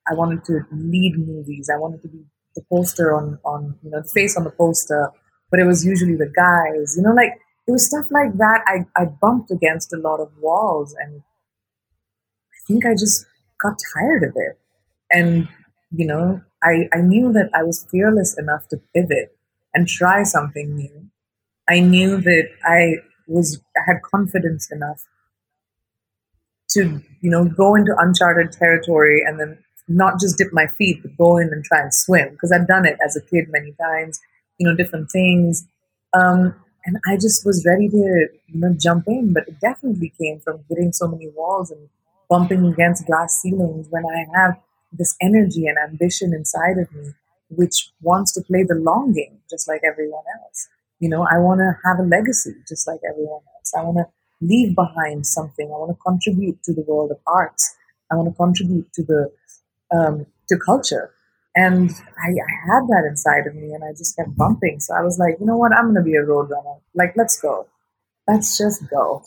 I 0.10 0.14
wanted 0.14 0.44
to 0.46 0.62
lead 0.72 1.18
movies. 1.18 1.70
I 1.74 1.78
wanted 1.78 2.02
to 2.04 2.08
be 2.08 2.24
the 2.56 2.64
poster 2.72 3.14
on 3.16 3.40
on 3.44 3.76
you 3.84 3.92
know 3.92 4.02
the 4.02 4.10
face 4.10 4.38
on 4.38 4.44
the 4.44 4.52
poster, 4.52 5.10
but 5.52 5.60
it 5.60 5.66
was 5.66 5.86
usually 5.86 6.16
the 6.16 6.32
guys. 6.36 6.96
You 6.96 7.04
know, 7.04 7.14
like 7.14 7.34
it 7.68 7.72
was 7.72 7.88
stuff 7.88 8.06
like 8.12 8.38
that. 8.38 8.62
I 8.66 8.86
I 9.02 9.06
bumped 9.06 9.52
against 9.52 9.94
a 9.94 9.98
lot 9.98 10.20
of 10.20 10.32
walls, 10.40 10.96
and 11.00 11.22
I 11.22 12.58
think 12.68 12.86
I 12.86 12.94
just 12.94 13.26
got 13.62 13.78
tired 13.94 14.24
of 14.24 14.34
it. 14.36 14.60
And 15.12 15.48
you 15.92 16.06
know, 16.06 16.42
I 16.68 16.90
I 16.98 17.02
knew 17.02 17.32
that 17.34 17.50
I 17.54 17.64
was 17.64 17.86
fearless 17.92 18.38
enough 18.38 18.68
to 18.70 18.78
pivot 18.94 19.36
and 19.74 19.88
try 19.88 20.24
something 20.24 20.76
new. 20.76 21.10
I 21.70 21.80
knew 21.80 22.22
that 22.22 22.48
I 22.64 22.82
was 23.28 23.60
had 23.88 24.02
confidence 24.02 24.72
enough 24.72 25.06
to 26.70 27.02
you 27.22 27.30
know 27.30 27.46
go 27.46 27.76
into 27.76 27.96
uncharted 27.98 28.52
territory 28.52 29.24
and 29.26 29.40
then 29.40 29.58
not 29.88 30.20
just 30.20 30.38
dip 30.38 30.52
my 30.52 30.68
feet 30.68 31.02
but 31.02 31.18
go 31.18 31.38
in 31.38 31.48
and 31.54 31.64
try 31.64 31.82
and 31.82 31.94
swim 31.94 32.30
because 32.32 32.52
I've 32.52 32.68
done 32.68 32.86
it 32.86 32.98
as 33.06 33.16
a 33.16 33.22
kid 33.22 33.46
many 33.50 33.74
times 33.82 34.20
you 34.58 34.68
know 34.68 34.76
different 34.76 35.10
things 35.12 35.66
um, 36.14 36.56
and 36.86 36.98
I 37.06 37.16
just 37.16 37.46
was 37.46 37.66
ready 37.66 37.88
to 37.90 38.28
you 38.48 38.60
know 38.60 38.76
jump 38.80 39.06
in 39.08 39.34
but 39.34 39.48
it 39.48 39.60
definitely 39.62 40.14
came 40.20 40.40
from 40.40 40.64
hitting 40.70 40.92
so 40.92 41.08
many 41.08 41.30
walls 41.36 41.72
and 41.72 41.88
bumping 42.30 42.66
against 42.66 43.06
glass 43.08 43.42
ceilings 43.42 43.88
when 43.90 44.04
I 44.06 44.26
have 44.38 44.58
this 44.92 45.16
energy 45.22 45.68
and 45.68 45.78
ambition 45.78 46.34
inside 46.34 46.78
of 46.78 46.92
me 46.94 47.14
which 47.50 47.92
wants 48.02 48.34
to 48.34 48.42
play 48.42 48.64
the 48.64 48.76
long 48.76 49.14
game 49.14 49.40
just 49.50 49.68
like 49.68 49.82
everyone 49.84 50.24
else 50.44 50.68
you 51.00 51.10
know, 51.10 51.28
I 51.30 51.38
want 51.38 51.60
to 51.60 51.78
have 51.86 52.00
a 52.00 52.04
legacy 52.04 52.56
just 52.68 52.88
like 52.88 53.00
everyone 53.08 53.42
else. 53.56 53.74
I 53.78 53.84
want 53.84 53.98
to 53.98 54.06
leave 54.42 54.76
behind 54.76 55.28
something. 55.28 55.68
I 55.68 55.78
want 55.78 55.92
to 55.92 56.04
contribute 56.04 56.64
to 56.64 56.74
the 56.74 56.82
world 56.82 57.12
of 57.12 57.18
arts. 57.28 57.76
I 58.12 58.16
want 58.16 58.30
to 58.30 58.36
contribute 58.36 58.92
to 58.94 59.04
the 59.04 59.32
um, 59.92 60.26
to 60.50 60.58
culture. 60.58 61.12
And 61.56 61.90
I, 61.90 62.30
I, 62.30 62.72
had 62.72 62.88
that 62.88 63.08
inside 63.10 63.48
of 63.48 63.56
me, 63.56 63.74
and 63.74 63.84
I 63.84 63.92
just 63.92 64.16
kept 64.16 64.36
bumping. 64.38 64.80
So 64.80 64.94
I 64.94 65.02
was 65.02 65.18
like, 65.18 65.38
you 65.40 65.46
know 65.48 65.58
what? 65.58 65.72
I'm 65.74 65.86
going 65.86 65.96
to 65.96 66.04
be 66.04 66.16
a 66.16 66.22
road 66.22 66.52
runner. 66.52 66.76
Like, 66.94 67.14
let's 67.16 67.42
go. 67.42 67.68
Let's 68.28 68.60
just 68.60 68.88
go. 68.90 69.24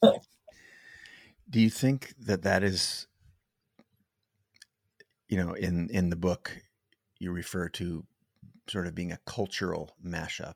Do 1.50 1.60
you 1.60 1.68
think 1.68 2.14
that 2.20 2.42
that 2.42 2.62
is, 2.62 3.08
you 5.30 5.36
know, 5.36 5.54
in 5.54 5.88
in 5.90 6.10
the 6.10 6.16
book, 6.16 6.58
you 7.18 7.30
refer 7.30 7.68
to 7.70 8.04
sort 8.68 8.86
of 8.86 8.94
being 8.94 9.12
a 9.12 9.20
cultural 9.26 9.92
mashup. 10.04 10.54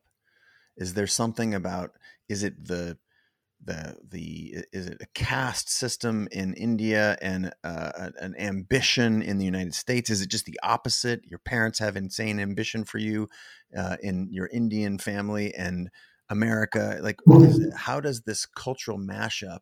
Is 0.76 0.94
there 0.94 1.06
something 1.06 1.54
about 1.54 1.92
is 2.28 2.42
it 2.42 2.66
the 2.66 2.98
the 3.64 3.96
the 4.06 4.56
is 4.72 4.88
it 4.88 4.98
a 5.00 5.06
caste 5.14 5.70
system 5.70 6.28
in 6.32 6.54
India 6.54 7.16
and 7.22 7.52
uh, 7.62 8.10
an 8.18 8.34
ambition 8.36 9.22
in 9.22 9.38
the 9.38 9.44
United 9.44 9.74
States? 9.74 10.10
Is 10.10 10.20
it 10.20 10.28
just 10.28 10.44
the 10.44 10.58
opposite? 10.64 11.24
Your 11.24 11.38
parents 11.38 11.78
have 11.78 11.96
insane 11.96 12.40
ambition 12.40 12.84
for 12.84 12.98
you 12.98 13.28
uh, 13.78 13.96
in 14.02 14.28
your 14.32 14.48
Indian 14.52 14.98
family 14.98 15.54
and 15.54 15.88
America. 16.28 16.98
Like, 17.00 17.20
how 17.76 18.00
does 18.00 18.22
this 18.22 18.44
cultural 18.44 18.98
mashup? 18.98 19.60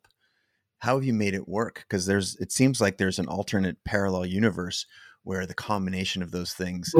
How 0.83 0.95
have 0.95 1.05
you 1.05 1.13
made 1.13 1.33
it 1.33 1.47
work? 1.47 1.85
Because 1.87 2.05
there's 2.05 2.35
it 2.41 2.51
seems 2.51 2.81
like 2.81 2.97
there's 2.97 3.17
an 3.17 3.29
alternate 3.29 3.81
parallel 3.85 4.25
universe 4.25 4.85
where 5.23 5.45
the 5.45 5.53
combination 5.53 6.21
of 6.21 6.31
those 6.31 6.51
things 6.51 6.93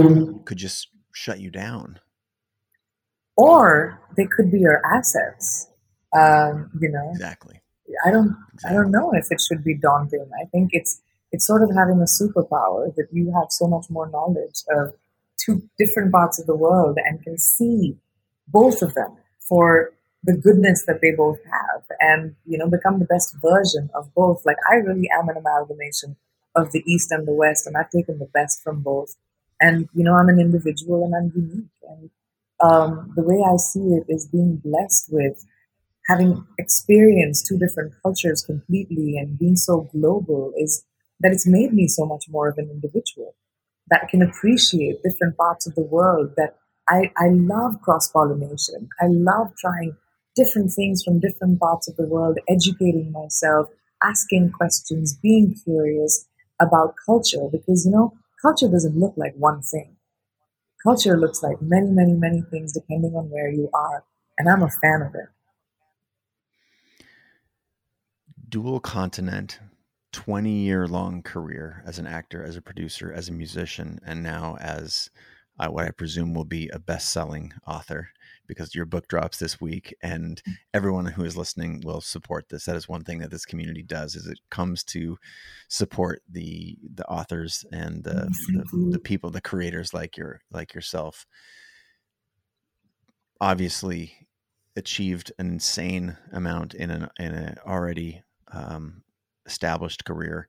could 0.45 0.57
just 0.57 0.87
shut 1.13 1.41
you 1.41 1.51
down. 1.51 1.99
Or 3.35 3.99
they 4.15 4.25
could 4.25 4.49
be 4.53 4.59
your 4.59 4.81
assets. 4.85 5.67
Um, 6.17 6.71
you 6.79 6.87
know, 6.87 7.09
exactly. 7.11 7.59
I 8.05 8.11
don't. 8.11 8.33
Exactly. 8.53 8.69
I 8.69 8.81
don't 8.81 8.89
know 8.89 9.11
if 9.15 9.27
it 9.29 9.41
should 9.41 9.65
be 9.65 9.75
daunting. 9.75 10.29
I 10.41 10.45
think 10.45 10.69
it's 10.71 11.01
it's 11.33 11.45
sort 11.45 11.61
of 11.61 11.69
having 11.75 11.99
a 11.99 12.05
superpower 12.05 12.95
that 12.95 13.07
you 13.11 13.33
have 13.37 13.47
so 13.49 13.67
much 13.67 13.87
more 13.89 14.09
knowledge 14.09 14.63
of 14.73 14.93
two 15.37 15.61
different 15.77 16.13
parts 16.13 16.39
of 16.39 16.45
the 16.45 16.55
world 16.55 16.97
and 17.03 17.21
can 17.21 17.37
see 17.37 17.97
both 18.47 18.81
of 18.81 18.93
them 18.93 19.17
for 19.39 19.91
the 20.23 20.37
goodness 20.37 20.85
that 20.85 21.01
they 21.01 21.11
both 21.11 21.39
have 21.45 21.83
and 21.99 22.35
you 22.45 22.57
know 22.57 22.69
become 22.69 22.99
the 22.99 23.05
best 23.05 23.35
version 23.41 23.89
of 23.93 24.13
both. 24.13 24.45
Like 24.45 24.57
i 24.71 24.75
really 24.75 25.09
am 25.11 25.29
an 25.29 25.37
amalgamation 25.37 26.15
of 26.55 26.71
the 26.71 26.83
east 26.85 27.11
and 27.11 27.27
the 27.27 27.33
west 27.33 27.67
and 27.67 27.75
i've 27.75 27.89
taken 27.89 28.19
the 28.19 28.29
best 28.33 28.61
from 28.63 28.81
both. 28.81 29.15
And 29.59 29.89
you 29.93 30.03
know 30.03 30.13
i'm 30.15 30.29
an 30.29 30.39
individual 30.39 31.03
and 31.03 31.15
i'm 31.15 31.31
unique. 31.35 31.69
And 31.89 32.09
um, 32.61 33.13
the 33.15 33.23
way 33.23 33.41
i 33.45 33.57
see 33.57 33.95
it 33.97 34.05
is 34.07 34.27
being 34.27 34.61
blessed 34.63 35.09
with 35.11 35.45
having 36.07 36.45
experienced 36.57 37.45
two 37.47 37.57
different 37.57 37.93
cultures 38.01 38.43
completely 38.43 39.17
and 39.17 39.39
being 39.39 39.55
so 39.55 39.89
global 39.93 40.53
is 40.57 40.85
that 41.19 41.31
it's 41.31 41.47
made 41.47 41.73
me 41.73 41.87
so 41.87 42.05
much 42.05 42.25
more 42.29 42.49
of 42.49 42.57
an 42.57 42.69
individual 42.69 43.35
that 43.89 44.07
can 44.09 44.21
appreciate 44.21 45.03
different 45.03 45.37
parts 45.37 45.67
of 45.67 45.75
the 45.75 45.83
world 45.83 46.31
that 46.37 46.57
i, 46.89 47.11
I 47.17 47.29
love 47.29 47.81
cross-pollination. 47.81 48.89
I 49.01 49.07
love 49.07 49.51
trying 49.57 49.95
different 50.35 50.71
things 50.71 51.03
from 51.03 51.19
different 51.19 51.59
parts 51.59 51.87
of 51.87 51.95
the 51.95 52.07
world 52.07 52.37
educating 52.49 53.11
myself 53.11 53.67
asking 54.03 54.51
questions 54.51 55.15
being 55.15 55.55
curious 55.63 56.25
about 56.59 56.95
culture 57.05 57.47
because 57.51 57.85
you 57.85 57.91
know 57.91 58.13
culture 58.41 58.67
doesn't 58.67 58.97
look 58.97 59.13
like 59.15 59.33
one 59.35 59.61
thing. 59.61 59.95
Culture 60.83 61.17
looks 61.17 61.41
like 61.41 61.61
many, 61.61 61.89
many, 61.89 62.11
many 62.11 62.41
things 62.51 62.73
depending 62.73 63.15
on 63.15 63.29
where 63.29 63.49
you 63.49 63.69
are. 63.73 64.03
And 64.37 64.49
I'm 64.49 64.61
a 64.61 64.69
fan 64.69 65.01
of 65.01 65.15
it. 65.15 65.29
Dual 68.49 68.81
continent, 68.81 69.59
20 70.11 70.51
year 70.51 70.87
long 70.87 71.23
career 71.23 71.81
as 71.85 71.99
an 71.99 72.05
actor, 72.05 72.43
as 72.43 72.57
a 72.57 72.61
producer, 72.61 73.13
as 73.13 73.29
a 73.29 73.31
musician, 73.31 73.99
and 74.05 74.21
now 74.21 74.57
as 74.59 75.09
uh, 75.57 75.69
what 75.69 75.85
I 75.85 75.91
presume 75.91 76.33
will 76.33 76.45
be 76.45 76.67
a 76.69 76.79
best 76.79 77.11
selling 77.11 77.53
author 77.65 78.09
because 78.53 78.75
your 78.75 78.85
book 78.85 79.07
drops 79.07 79.37
this 79.37 79.59
week 79.59 79.95
and 80.01 80.41
mm. 80.47 80.53
everyone 80.73 81.05
who 81.05 81.23
is 81.23 81.37
listening 81.37 81.81
will 81.83 82.01
support 82.01 82.49
this. 82.49 82.65
That 82.65 82.75
is 82.75 82.87
one 82.87 83.03
thing 83.03 83.19
that 83.19 83.31
this 83.31 83.45
community 83.45 83.83
does 83.83 84.15
is 84.15 84.27
it 84.27 84.39
comes 84.49 84.83
to 84.85 85.17
support 85.67 86.21
the 86.29 86.77
the 86.93 87.05
authors 87.07 87.65
and 87.71 88.03
the, 88.03 88.33
the, 88.47 88.91
the 88.91 88.99
people 88.99 89.29
the 89.29 89.41
creators 89.41 89.93
like 89.93 90.17
your 90.17 90.41
like 90.51 90.73
yourself. 90.73 91.25
Obviously 93.41 94.27
achieved 94.75 95.31
an 95.37 95.47
insane 95.47 96.17
amount 96.31 96.73
in 96.73 96.89
an 96.89 97.09
in 97.19 97.33
an 97.33 97.57
already 97.65 98.23
um, 98.51 99.03
established 99.45 100.05
career 100.05 100.47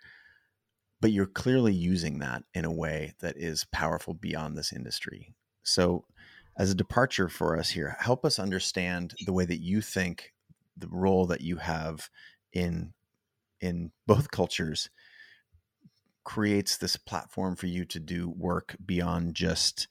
but 1.05 1.13
you're 1.13 1.27
clearly 1.27 1.75
using 1.75 2.21
that 2.21 2.45
in 2.55 2.65
a 2.65 2.73
way 2.73 3.13
that 3.21 3.37
is 3.37 3.67
powerful 3.71 4.15
beyond 4.15 4.57
this 4.57 4.73
industry. 4.73 5.35
So 5.63 6.07
as 6.57 6.71
a 6.71 6.75
departure 6.75 7.29
for 7.29 7.59
us 7.59 7.71
here, 7.71 7.97
help 8.01 8.25
us 8.25 8.39
understand 8.39 9.15
the 9.27 9.33
way 9.33 9.45
that 9.45 9.61
you 9.61 9.81
think 9.81 10.33
the 10.77 10.89
role 10.89 11.27
that 11.27 11.41
you 11.41 11.57
have 11.57 12.09
in 12.53 12.93
in 13.61 13.91
both 14.07 14.31
cultures 14.33 14.91
creates 16.25 16.77
this 16.77 16.97
platform 16.97 17.55
for 17.55 17.67
you 17.67 17.85
to 17.85 18.01
do 18.01 18.29
work 18.29 18.77
beyond 18.85 19.35
just 19.35 19.87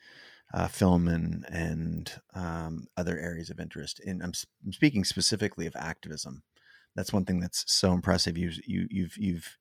uh, 0.53 0.67
film 0.67 1.07
and 1.07 1.45
and 1.49 2.21
um, 2.33 2.87
other 2.95 3.17
areas 3.17 3.49
of 3.49 3.59
interest. 3.59 3.99
And 4.05 4.21
I'm, 4.21 4.33
I'm, 4.65 4.73
speaking 4.73 5.03
specifically 5.03 5.65
of 5.65 5.75
activism. 5.75 6.43
That's 6.95 7.13
one 7.13 7.25
thing 7.25 7.39
that's 7.39 7.63
so 7.67 7.91
impressive. 7.91 8.37
You 8.37 8.51
you 8.65 8.87
you've 8.89 9.17
you've 9.17 9.57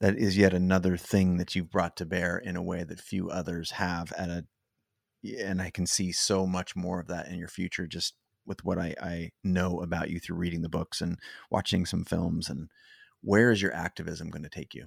that 0.00 0.16
is 0.16 0.36
yet 0.36 0.52
another 0.52 0.96
thing 0.96 1.36
that 1.36 1.54
you've 1.54 1.70
brought 1.70 1.96
to 1.96 2.06
bear 2.06 2.36
in 2.36 2.56
a 2.56 2.62
way 2.62 2.82
that 2.82 3.00
few 3.00 3.30
others 3.30 3.72
have 3.72 4.12
at 4.12 4.28
a 4.28 4.44
and 5.24 5.62
I 5.62 5.70
can 5.70 5.86
see 5.86 6.12
so 6.12 6.46
much 6.46 6.74
more 6.74 7.00
of 7.00 7.08
that 7.08 7.28
in 7.28 7.38
your 7.38 7.48
future 7.48 7.86
just 7.86 8.14
with 8.46 8.64
what 8.64 8.78
I, 8.78 8.94
I 9.00 9.30
know 9.44 9.80
about 9.80 10.10
you 10.10 10.18
through 10.18 10.36
reading 10.36 10.62
the 10.62 10.68
books 10.68 11.00
and 11.00 11.18
watching 11.50 11.86
some 11.86 12.04
films 12.04 12.48
and 12.48 12.68
where 13.22 13.52
is 13.52 13.62
your 13.62 13.74
activism 13.74 14.30
going 14.30 14.42
to 14.42 14.48
take 14.48 14.74
you? 14.74 14.86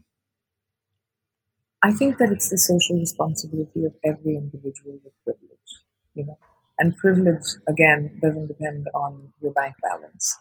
I 1.83 1.91
think 1.91 2.17
that 2.17 2.31
it's 2.31 2.49
the 2.49 2.57
social 2.57 2.97
responsibility 2.97 3.85
of 3.85 3.93
every 4.03 4.35
individual 4.35 4.99
with 5.03 5.13
privilege, 5.23 5.83
you 6.13 6.25
know. 6.25 6.37
And 6.77 6.97
privilege 6.97 7.45
again 7.69 8.19
doesn't 8.21 8.47
depend 8.47 8.87
on 8.93 9.31
your 9.41 9.53
bank 9.53 9.75
balance. 9.81 10.37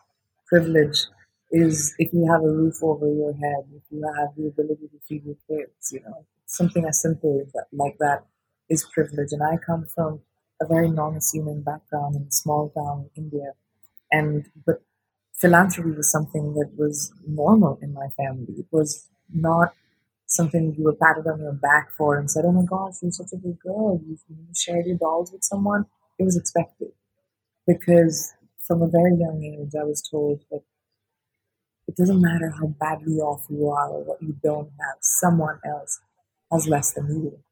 Privilege 0.46 1.07
is 1.52 1.94
if 1.98 2.12
you 2.12 2.26
have 2.33 2.42
a 2.42 2.50
roof 2.50 2.83
over 2.83 3.07
your 3.07 3.33
head, 3.35 3.64
if 3.76 3.83
you 3.90 4.02
have 4.18 4.35
the 4.37 4.48
ability 4.48 4.88
to 4.88 4.98
feed 5.07 5.24
your 5.24 5.37
kids, 5.46 5.92
you 5.92 6.00
know, 6.00 6.24
something 6.46 6.85
as 6.87 7.00
simple 7.00 7.40
as 7.46 7.52
that, 7.52 7.66
like 7.72 7.96
that 7.98 8.24
is 8.68 8.85
privilege. 8.85 9.33
And 9.33 9.42
I 9.42 9.57
come 9.57 9.87
from 9.87 10.20
a 10.61 10.66
very 10.66 10.90
non-assuming 10.90 11.62
background 11.62 12.16
in 12.16 12.22
a 12.22 12.33
small 12.33 12.70
town 12.70 13.11
in 13.16 13.24
India, 13.24 13.53
and 14.12 14.46
but 14.66 14.83
philanthropy 15.35 15.90
was 15.92 16.11
something 16.11 16.55
that 16.55 16.70
was 16.77 17.12
normal 17.27 17.79
in 17.83 17.92
my 17.94 18.09
family. 18.16 18.55
It 18.59 18.66
was 18.72 19.09
not 19.33 19.74
something 20.27 20.74
you 20.77 20.85
were 20.85 20.94
patted 20.96 21.27
on 21.27 21.40
your 21.40 21.53
back 21.53 21.90
for 21.96 22.16
and 22.18 22.31
said, 22.31 22.44
"Oh 22.46 22.53
my 22.53 22.64
gosh, 22.64 22.96
you're 23.03 23.12
such 23.12 23.33
a 23.35 23.37
good 23.37 23.59
girl. 23.61 24.00
You, 24.07 24.18
you 24.29 24.55
shared 24.55 24.87
your 24.87 24.98
dolls 24.98 25.33
with 25.33 25.44
someone." 25.44 25.87
It 26.18 26.24
was 26.24 26.37
expected 26.37 26.92
because 27.66 28.35
from 28.66 28.83
a 28.83 28.88
very 28.88 29.16
young 29.16 29.42
age, 29.44 29.74
I 29.81 29.85
was 29.85 30.03
told 30.03 30.40
that 30.50 30.62
it 31.88 31.96
doesn't 31.96 32.20
matter 32.20 32.50
how 32.50 32.66
badly 32.66 33.20
off 33.20 33.46
you 33.48 33.68
are 33.68 33.88
or 33.88 34.05
what 34.05 34.22
you 34.22 34.37
don't 34.42 34.70
have, 34.81 34.96
someone 35.00 35.59
else 35.64 36.00
has 36.53 36.66
less 36.68 36.92
than 36.92 37.09
you. 37.09 37.43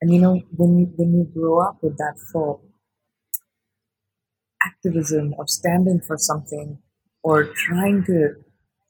And 0.00 0.12
you 0.14 0.20
know, 0.20 0.40
when 0.56 0.78
you 0.78 0.86
when 0.96 1.12
you 1.12 1.24
grow 1.34 1.60
up 1.60 1.78
with 1.82 1.96
that 1.98 2.14
thought, 2.32 2.60
activism 4.64 5.34
of 5.38 5.48
standing 5.50 6.00
for 6.06 6.16
something 6.16 6.78
or 7.22 7.44
trying 7.44 8.04
to 8.04 8.34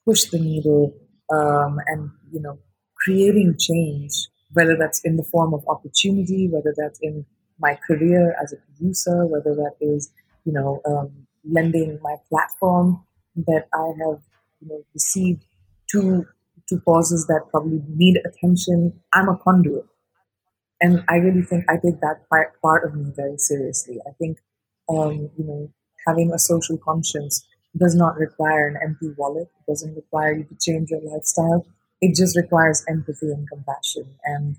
push 0.05 0.25
the 0.25 0.39
needle 0.39 0.95
um, 1.33 1.79
and 1.87 2.11
you 2.31 2.41
know 2.41 2.59
creating 2.97 3.57
change, 3.59 4.13
whether 4.53 4.77
that's 4.77 5.01
in 5.05 5.17
the 5.17 5.23
form 5.25 5.55
of 5.55 5.65
opportunity, 5.69 6.49
whether 6.49 6.75
that's 6.77 6.99
in 7.03 7.25
my 7.59 7.79
career 7.87 8.37
as 8.43 8.53
a 8.53 8.57
producer, 8.57 9.27
whether 9.27 9.55
that 9.55 9.75
is 9.81 10.11
you 10.45 10.53
know 10.53 10.81
um, 10.87 11.11
lending 11.45 11.99
my 12.03 12.17
platform 12.29 13.03
that 13.37 13.67
I 13.73 13.87
have 14.05 14.21
you 14.61 14.69
know 14.69 14.83
received 14.95 15.45
to 15.93 16.27
to 16.69 16.81
causes 16.81 17.27
that 17.29 17.47
probably 17.51 17.83
need 17.89 18.21
attention. 18.27 19.01
I'm 19.13 19.29
a 19.29 19.39
conduit 19.39 19.87
and 20.81 21.05
I 21.09 21.17
really 21.17 21.43
think 21.43 21.65
I 21.69 21.75
take 21.75 22.01
that 22.01 22.29
part, 22.31 22.61
part 22.63 22.85
of 22.85 22.95
me 22.95 23.13
very 23.15 23.39
seriously. 23.39 23.99
I 24.07 24.13
think, 24.19 24.39
um, 24.89 25.31
you 25.37 25.45
know, 25.45 25.71
having 26.07 26.33
a 26.33 26.39
social 26.39 26.79
conscience 26.79 27.47
does 27.77 27.95
not 27.95 28.17
require 28.17 28.69
an 28.69 28.79
empty 28.83 29.13
wallet. 29.17 29.49
It 29.61 29.71
doesn't 29.71 29.95
require 29.95 30.33
you 30.33 30.45
to 30.45 30.57
change 30.61 30.91
your 30.91 31.01
lifestyle. 31.03 31.67
It 32.01 32.15
just 32.15 32.37
requires 32.37 32.85
empathy 32.89 33.27
and 33.27 33.49
compassion. 33.49 34.15
And 34.25 34.57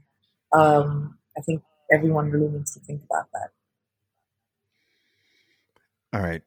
um, 0.52 1.18
I 1.38 1.42
think 1.42 1.64
everyone 1.92 2.32
really 2.32 2.50
needs 2.50 2.74
to 2.74 2.80
think 2.82 3.02
about 3.10 3.28
that. 3.34 3.50
All 6.14 6.22
right. 6.22 6.42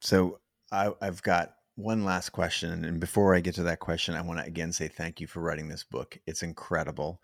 So 0.00 0.38
I, 0.70 0.92
I've 1.00 1.22
got 1.22 1.54
one 1.74 2.04
last 2.04 2.30
question. 2.30 2.84
And 2.84 3.00
before 3.00 3.34
I 3.34 3.40
get 3.40 3.54
to 3.56 3.62
that 3.64 3.80
question, 3.80 4.14
I 4.14 4.20
want 4.20 4.38
to 4.40 4.46
again 4.46 4.72
say 4.72 4.88
thank 4.88 5.20
you 5.20 5.26
for 5.26 5.40
writing 5.40 5.68
this 5.68 5.84
book. 5.84 6.18
It's 6.26 6.42
incredible. 6.42 7.20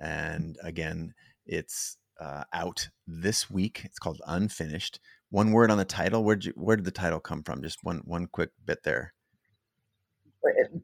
And 0.00 0.56
again, 0.62 1.14
it's 1.46 1.96
uh, 2.20 2.44
out 2.52 2.88
this 3.06 3.50
week. 3.50 3.82
It's 3.84 3.98
called 3.98 4.20
Unfinished. 4.26 5.00
One 5.30 5.52
word 5.52 5.70
on 5.70 5.78
the 5.78 5.84
title. 5.84 6.24
Where 6.24 6.36
did 6.36 6.52
where 6.56 6.76
did 6.76 6.84
the 6.84 6.90
title 6.90 7.20
come 7.20 7.42
from? 7.42 7.62
Just 7.62 7.78
one 7.82 8.02
one 8.04 8.26
quick 8.26 8.50
bit 8.64 8.82
there. 8.84 9.14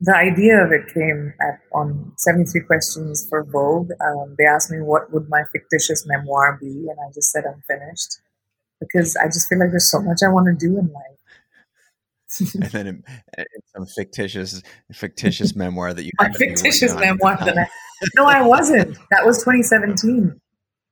The 0.00 0.16
idea 0.16 0.64
of 0.64 0.72
it 0.72 0.92
came 0.94 1.34
at, 1.38 1.60
on 1.74 2.12
73 2.16 2.62
Questions 2.62 3.26
for 3.28 3.44
Vogue. 3.44 3.90
Um, 4.00 4.34
they 4.38 4.46
asked 4.46 4.70
me 4.70 4.80
what 4.80 5.12
would 5.12 5.28
my 5.28 5.42
fictitious 5.52 6.06
memoir 6.06 6.56
be, 6.58 6.66
and 6.66 6.96
I 6.98 7.12
just 7.12 7.30
said 7.30 7.44
unfinished 7.44 8.20
because 8.80 9.16
I 9.16 9.26
just 9.26 9.48
feel 9.48 9.58
like 9.58 9.70
there's 9.70 9.90
so 9.90 10.00
much 10.00 10.20
I 10.24 10.28
want 10.28 10.46
to 10.46 10.66
do 10.66 10.78
in 10.78 10.90
life. 10.92 11.20
and 12.54 12.70
then 12.70 13.04
some 13.74 13.86
fictitious 13.86 14.62
fictitious 14.92 15.54
memoir 15.56 15.92
that 15.92 16.04
you 16.04 16.12
my 16.18 16.30
fictitious 16.32 16.94
memoir 16.94 17.36
that 17.36 17.58
I, 17.58 17.66
no 18.14 18.24
I 18.24 18.40
wasn't 18.40 18.96
that 19.10 19.26
was 19.26 19.38
2017 19.38 20.40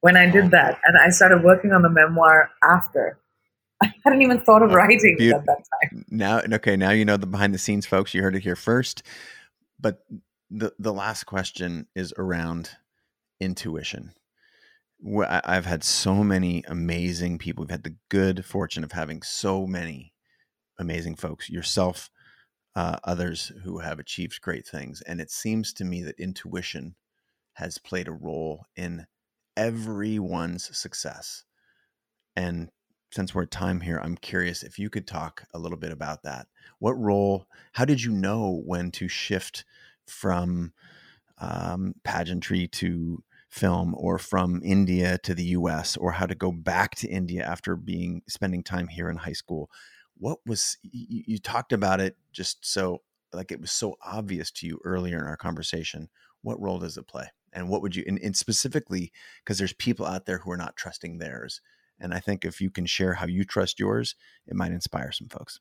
when 0.00 0.16
I 0.16 0.30
did 0.30 0.50
that. 0.52 0.78
And 0.84 0.96
I 0.98 1.10
started 1.10 1.42
working 1.42 1.72
on 1.72 1.82
the 1.82 1.90
memoir 1.90 2.50
after. 2.62 3.18
I 3.82 3.92
hadn't 4.04 4.22
even 4.22 4.40
thought 4.40 4.62
of 4.62 4.72
writing 4.72 5.16
Be- 5.18 5.30
at 5.30 5.44
that 5.46 5.64
time. 5.82 6.04
Now, 6.10 6.40
okay, 6.54 6.76
now 6.76 6.90
you 6.90 7.04
know 7.04 7.16
the 7.16 7.26
behind 7.26 7.54
the 7.54 7.58
scenes, 7.58 7.86
folks. 7.86 8.12
You 8.14 8.22
heard 8.22 8.34
it 8.34 8.42
here 8.42 8.56
first. 8.56 9.02
But 9.80 10.04
the 10.50 10.72
the 10.78 10.92
last 10.92 11.24
question 11.24 11.86
is 11.94 12.12
around 12.18 12.70
intuition. 13.40 14.12
I've 15.28 15.66
had 15.66 15.84
so 15.84 16.24
many 16.24 16.64
amazing 16.66 17.38
people. 17.38 17.62
We've 17.62 17.70
had 17.70 17.84
the 17.84 17.96
good 18.08 18.44
fortune 18.44 18.82
of 18.82 18.92
having 18.92 19.22
so 19.22 19.64
many 19.64 20.12
amazing 20.76 21.14
folks, 21.14 21.48
yourself, 21.48 22.10
uh, 22.74 22.96
others 23.04 23.52
who 23.62 23.78
have 23.78 24.00
achieved 24.00 24.40
great 24.40 24.66
things. 24.66 25.00
And 25.02 25.20
it 25.20 25.30
seems 25.30 25.72
to 25.74 25.84
me 25.84 26.02
that 26.02 26.18
intuition 26.18 26.96
has 27.54 27.78
played 27.78 28.08
a 28.08 28.12
role 28.12 28.66
in 28.76 29.06
everyone's 29.58 30.76
success. 30.78 31.44
And 32.36 32.70
since 33.10 33.34
we're 33.34 33.42
at 33.42 33.50
time 33.50 33.80
here, 33.80 34.00
I'm 34.02 34.16
curious 34.16 34.62
if 34.62 34.78
you 34.78 34.88
could 34.88 35.06
talk 35.06 35.44
a 35.52 35.58
little 35.58 35.76
bit 35.76 35.90
about 35.90 36.22
that. 36.22 36.46
What 36.78 36.92
role, 36.92 37.46
how 37.72 37.84
did 37.84 38.02
you 38.02 38.12
know 38.12 38.62
when 38.64 38.92
to 38.92 39.08
shift 39.08 39.64
from 40.06 40.72
um, 41.38 41.94
pageantry 42.04 42.68
to 42.68 43.22
film 43.50 43.94
or 43.96 44.18
from 44.18 44.60
India 44.62 45.18
to 45.24 45.34
the 45.34 45.44
US 45.44 45.96
or 45.96 46.12
how 46.12 46.26
to 46.26 46.34
go 46.36 46.52
back 46.52 46.94
to 46.96 47.08
India 47.08 47.44
after 47.44 47.74
being 47.74 48.22
spending 48.28 48.62
time 48.62 48.86
here 48.86 49.10
in 49.10 49.16
high 49.16 49.32
school? 49.32 49.70
What 50.16 50.38
was, 50.46 50.78
you, 50.82 51.24
you 51.26 51.38
talked 51.38 51.72
about 51.72 52.00
it 52.00 52.16
just 52.32 52.64
so 52.64 53.02
like 53.32 53.50
it 53.50 53.60
was 53.60 53.72
so 53.72 53.96
obvious 54.04 54.50
to 54.52 54.66
you 54.66 54.78
earlier 54.84 55.18
in 55.18 55.26
our 55.26 55.36
conversation. 55.36 56.08
What 56.42 56.60
role 56.60 56.78
does 56.78 56.96
it 56.96 57.08
play? 57.08 57.28
And 57.58 57.68
what 57.68 57.82
would 57.82 57.96
you 57.96 58.04
and, 58.06 58.18
and 58.22 58.36
specifically 58.36 59.12
because 59.44 59.58
there's 59.58 59.72
people 59.72 60.06
out 60.06 60.26
there 60.26 60.38
who 60.38 60.50
are 60.50 60.56
not 60.56 60.76
trusting 60.76 61.18
theirs 61.18 61.60
and 62.00 62.14
i 62.14 62.20
think 62.20 62.44
if 62.44 62.60
you 62.60 62.70
can 62.70 62.86
share 62.86 63.14
how 63.14 63.26
you 63.26 63.44
trust 63.44 63.78
yours 63.80 64.14
it 64.46 64.54
might 64.54 64.72
inspire 64.72 65.12
some 65.12 65.28
folks. 65.28 65.60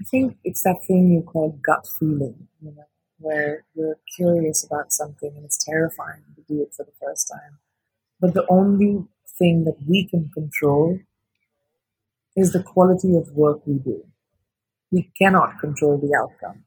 I 0.00 0.04
think 0.04 0.36
it's 0.44 0.62
that 0.62 0.78
thing 0.86 1.10
you 1.10 1.22
call 1.22 1.58
gut 1.62 1.86
feeling 1.98 2.48
you 2.62 2.70
know 2.70 2.84
where 3.18 3.64
you're 3.74 3.98
curious 4.16 4.64
about 4.64 4.92
something 4.92 5.32
and 5.34 5.44
it's 5.44 5.62
terrifying 5.64 6.22
to 6.36 6.42
do 6.42 6.62
it 6.62 6.72
for 6.74 6.84
the 6.84 6.92
first 7.04 7.28
time. 7.28 7.58
But 8.20 8.34
the 8.34 8.46
only 8.48 9.04
thing 9.38 9.64
that 9.64 9.76
we 9.86 10.06
can 10.06 10.30
control 10.32 11.00
is 12.36 12.52
the 12.52 12.62
quality 12.62 13.16
of 13.16 13.28
work 13.32 13.66
we 13.66 13.78
do. 13.78 14.04
We 14.90 15.10
cannot 15.18 15.58
control 15.58 15.98
the 15.98 16.16
outcome 16.16 16.64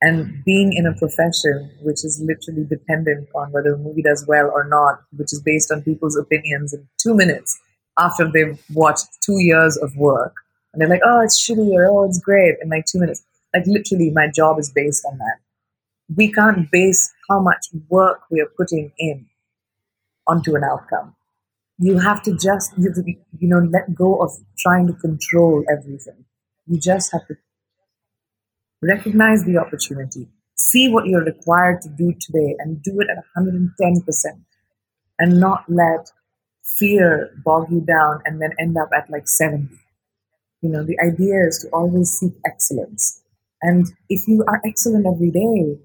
and 0.00 0.44
being 0.44 0.72
in 0.72 0.86
a 0.86 0.94
profession 0.94 1.70
which 1.82 2.04
is 2.04 2.22
literally 2.24 2.64
dependent 2.64 3.28
on 3.34 3.50
whether 3.50 3.74
a 3.74 3.78
movie 3.78 4.02
does 4.02 4.24
well 4.28 4.50
or 4.52 4.64
not, 4.64 5.00
which 5.16 5.32
is 5.32 5.40
based 5.40 5.72
on 5.72 5.82
people's 5.82 6.16
opinions 6.16 6.72
in 6.72 6.86
two 7.02 7.14
minutes 7.14 7.58
after 7.98 8.30
they've 8.30 8.62
watched 8.72 9.06
two 9.24 9.40
years 9.40 9.76
of 9.76 9.96
work. 9.96 10.34
And 10.72 10.80
they're 10.80 10.88
like, 10.88 11.00
oh, 11.04 11.20
it's 11.20 11.42
shitty 11.42 11.72
or 11.72 11.86
oh, 11.86 12.04
it's 12.04 12.20
great 12.20 12.56
in 12.62 12.68
like 12.68 12.84
two 12.84 13.00
minutes. 13.00 13.24
Like 13.54 13.64
literally, 13.66 14.10
my 14.10 14.28
job 14.28 14.58
is 14.60 14.70
based 14.70 15.04
on 15.10 15.18
that. 15.18 15.38
We 16.14 16.30
can't 16.30 16.70
base 16.70 17.12
how 17.28 17.40
much 17.40 17.66
work 17.88 18.20
we 18.30 18.40
are 18.40 18.50
putting 18.56 18.92
in 18.98 19.26
onto 20.26 20.54
an 20.54 20.62
outcome. 20.62 21.16
You 21.78 21.98
have 21.98 22.22
to 22.24 22.36
just, 22.36 22.72
you, 22.76 22.92
you 23.38 23.48
know, 23.48 23.58
let 23.58 23.94
go 23.94 24.16
of 24.22 24.30
trying 24.58 24.86
to 24.88 24.92
control 24.92 25.64
everything. 25.70 26.24
You 26.66 26.78
just 26.78 27.12
have 27.12 27.26
to 27.28 27.36
recognize 28.82 29.44
the 29.44 29.58
opportunity, 29.58 30.28
see 30.56 30.88
what 30.88 31.06
you're 31.06 31.24
required 31.24 31.80
to 31.82 31.88
do 31.88 32.12
today, 32.20 32.56
and 32.58 32.82
do 32.82 33.00
it 33.00 33.08
at 33.10 33.24
110%, 33.36 33.70
and 35.18 35.40
not 35.40 35.64
let 35.68 36.10
fear 36.78 37.30
bog 37.44 37.70
you 37.70 37.80
down 37.80 38.20
and 38.24 38.40
then 38.40 38.50
end 38.58 38.76
up 38.76 38.90
at 38.96 39.10
like 39.10 39.28
70. 39.28 39.68
You 40.62 40.70
know, 40.70 40.84
the 40.84 40.98
idea 41.00 41.46
is 41.46 41.58
to 41.60 41.68
always 41.68 42.10
seek 42.10 42.32
excellence. 42.44 43.22
And 43.62 43.86
if 44.08 44.28
you 44.28 44.44
are 44.46 44.60
excellent 44.64 45.06
every 45.06 45.30
day, 45.30 45.78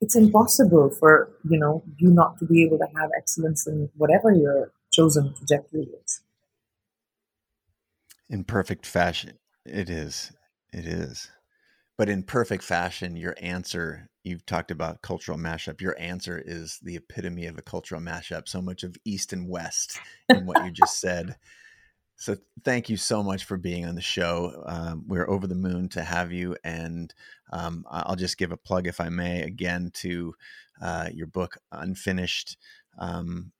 it's 0.00 0.16
impossible 0.16 0.90
for, 0.90 1.30
you 1.48 1.58
know, 1.58 1.82
you 1.96 2.10
not 2.10 2.38
to 2.38 2.46
be 2.46 2.64
able 2.64 2.78
to 2.78 2.86
have 2.96 3.10
excellence 3.16 3.66
in 3.66 3.90
whatever 3.96 4.32
your 4.32 4.72
chosen 4.92 5.34
trajectory 5.34 5.88
is. 6.04 6.20
In 8.28 8.44
perfect 8.44 8.86
fashion, 8.86 9.38
it 9.64 9.88
is. 9.88 10.32
It 10.72 10.86
is. 10.86 11.30
But 11.98 12.08
in 12.08 12.22
perfect 12.22 12.62
fashion, 12.62 13.16
your 13.16 13.34
answer, 13.42 14.08
you've 14.22 14.46
talked 14.46 14.70
about 14.70 15.02
cultural 15.02 15.36
mashup. 15.36 15.80
Your 15.80 15.98
answer 15.98 16.40
is 16.42 16.78
the 16.80 16.94
epitome 16.96 17.46
of 17.46 17.58
a 17.58 17.62
cultural 17.62 18.00
mashup. 18.00 18.48
So 18.48 18.62
much 18.62 18.84
of 18.84 18.96
East 19.04 19.32
and 19.32 19.48
West 19.48 19.98
in 20.28 20.46
what 20.46 20.64
you 20.64 20.70
just 20.70 21.00
said. 21.00 21.36
So 22.20 22.36
thank 22.64 22.88
you 22.88 22.96
so 22.96 23.22
much 23.22 23.44
for 23.44 23.56
being 23.56 23.86
on 23.86 23.94
the 23.94 24.00
show. 24.00 24.64
Um, 24.66 25.04
we're 25.06 25.30
over 25.30 25.46
the 25.46 25.54
moon 25.54 25.88
to 25.90 26.02
have 26.02 26.32
you, 26.32 26.56
and 26.64 27.14
um, 27.52 27.84
I'll 27.88 28.16
just 28.16 28.38
give 28.38 28.50
a 28.50 28.56
plug, 28.56 28.88
if 28.88 29.00
I 29.00 29.08
may, 29.08 29.42
again 29.42 29.92
to 29.94 30.34
uh, 30.82 31.10
your 31.14 31.28
book, 31.28 31.58
Unfinished. 31.70 32.56
Um, 32.98 33.52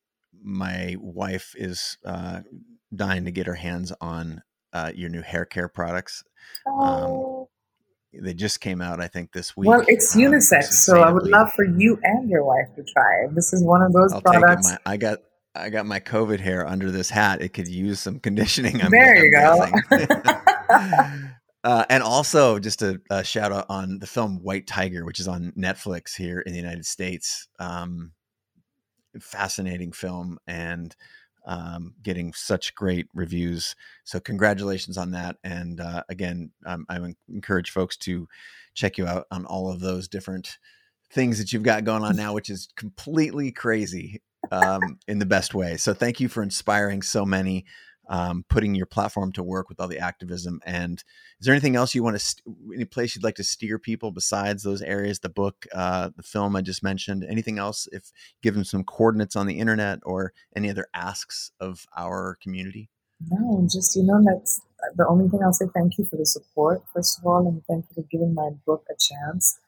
my 0.43 0.97
wife 0.99 1.55
is 1.57 1.99
uh, 2.05 2.41
dying 2.93 3.27
to 3.27 3.31
get 3.31 3.47
her 3.47 3.55
hands 3.55 3.93
on 4.01 4.43
uh, 4.73 4.91
your 4.93 5.09
new 5.09 5.23
hair 5.23 5.45
care 5.45 5.69
products. 5.69 6.25
Um, 6.67 6.75
oh. 6.81 7.38
They 8.13 8.35
just 8.35 8.61
came 8.61 8.81
out, 8.81 9.01
I 9.01 9.09
think, 9.09 9.33
this 9.33 9.57
week. 9.57 9.69
Well, 9.69 9.85
it's 9.87 10.15
um, 10.17 10.23
unisex, 10.23 10.65
so 10.73 11.03
I 11.03 11.11
would 11.11 11.27
love 11.27 11.53
for 11.53 11.65
you 11.65 11.99
and 12.03 12.29
your 12.29 12.45
wife 12.45 12.75
to 12.77 12.85
try 12.85 13.25
it. 13.25 13.35
This 13.35 13.53
is 13.53 13.63
one 13.63 13.83
of 13.83 13.93
those 13.93 14.13
I'll 14.13 14.23
products. 14.23 14.71
My, 14.71 14.79
I 14.93 14.97
got 14.97 15.19
I 15.55 15.71
got 15.71 15.87
my 15.87 16.01
COVID 16.01 16.41
hair 16.41 16.67
under 16.67 16.91
this 16.91 17.11
hat. 17.11 17.43
It 17.43 17.51
could 17.51 17.69
use 17.69 18.01
some 18.01 18.21
conditioning. 18.21 18.81
I'm, 18.83 18.91
there 18.91 19.25
you 19.25 19.37
I'm 19.37 19.73
go. 19.91 20.09
uh, 21.65 21.85
and 21.91 22.03
also, 22.03 22.59
just 22.59 22.83
a, 22.83 23.01
a, 23.11 23.25
shout 23.25 23.53
out 23.53 23.67
on 23.69 23.99
the 23.99 24.07
film 24.07 24.43
White 24.43 24.67
Tiger, 24.67 25.05
which 25.05 25.21
is 25.21 25.29
on 25.29 25.53
Netflix 25.53 26.17
here 26.17 26.41
in 26.41 26.53
the 26.53 26.59
United 26.59 26.87
States. 26.87 27.49
Um, 27.59 28.13
fascinating 29.21 29.93
film 29.93 30.39
and 30.47 30.95
um, 31.47 31.95
getting 32.03 32.33
such 32.33 32.75
great 32.75 33.07
reviews. 33.15 33.75
So, 34.05 34.21
congratulations 34.21 34.99
on 34.99 35.13
that. 35.13 35.37
And 35.45 35.81
uh, 35.81 36.03
again, 36.09 36.51
um, 36.67 36.87
I 36.89 36.99
encourage 37.29 37.71
folks 37.71 37.97
to 37.99 38.29
check 38.75 38.99
you 38.99 39.07
out 39.07 39.27
on 39.31 39.45
all 39.45 39.71
of 39.71 39.81
those 39.81 40.09
different 40.09 40.59
things 41.11 41.39
that 41.39 41.53
you've 41.53 41.63
got 41.63 41.85
going 41.85 42.03
on 42.03 42.17
now, 42.25 42.35
which 42.35 42.51
is 42.51 42.69
completely 42.77 43.51
crazy 43.51 44.23
um, 44.51 44.99
in 45.09 45.19
the 45.19 45.27
best 45.27 45.55
way. 45.55 45.77
So 45.77 45.95
thank 45.95 46.21
you 46.21 46.29
for 46.29 46.43
inspiring 46.43 47.03
so 47.03 47.25
many, 47.25 47.65
um, 48.09 48.45
putting 48.49 48.75
your 48.75 48.87
platform 48.87 49.33
to 49.33 49.43
work 49.43 49.69
with 49.69 49.81
all 49.81 49.89
the 49.89 49.99
activism. 49.99 50.61
And 50.65 51.03
is 51.41 51.47
there 51.47 51.55
anything 51.55 51.77
else 51.77 51.95
you 51.95 52.03
want 52.03 52.17
to, 52.17 52.25
st- 52.25 52.57
any 52.75 52.85
place 52.85 53.15
you'd 53.15 53.25
like 53.25 53.37
to 53.37 53.45
steer 53.45 53.79
people 53.79 54.11
besides 54.11 54.63
those 54.63 54.83
areas, 54.83 55.21
the 55.21 55.29
book, 55.29 55.67
uh, 55.75 56.11
the 56.17 56.23
film 56.23 56.57
I 56.57 56.63
just 56.63 56.83
mentioned, 56.83 57.25
anything 57.29 57.59
else? 57.59 57.89
If 57.93 58.13
give 58.43 58.55
them 58.55 58.65
some 58.65 58.85
coordinates 58.85 59.37
on 59.37 59.47
the 59.47 59.59
internet 59.59 60.01
or 60.05 60.33
any 60.57 60.71
other 60.71 60.87
asks 60.95 61.53
of 61.61 61.87
our 61.97 62.39
community? 62.43 62.91
No, 63.31 63.67
just, 63.71 63.97
you 63.97 64.05
know, 64.05 64.23
that's 64.25 64.61
the 64.97 65.07
only 65.07 65.29
thing 65.29 65.41
I'll 65.43 65.53
say. 65.53 65.67
Thank 65.75 65.99
you 65.99 66.05
for 66.05 66.17
the 66.17 66.27
support, 66.27 66.83
first 66.95 67.19
of 67.19 67.27
all, 67.27 67.47
and 67.47 67.63
thank 67.69 67.85
you 67.89 68.03
for 68.03 68.09
giving 68.11 68.35
my 68.35 68.51
book 68.65 68.85
a 68.91 68.95
chance. 68.99 69.59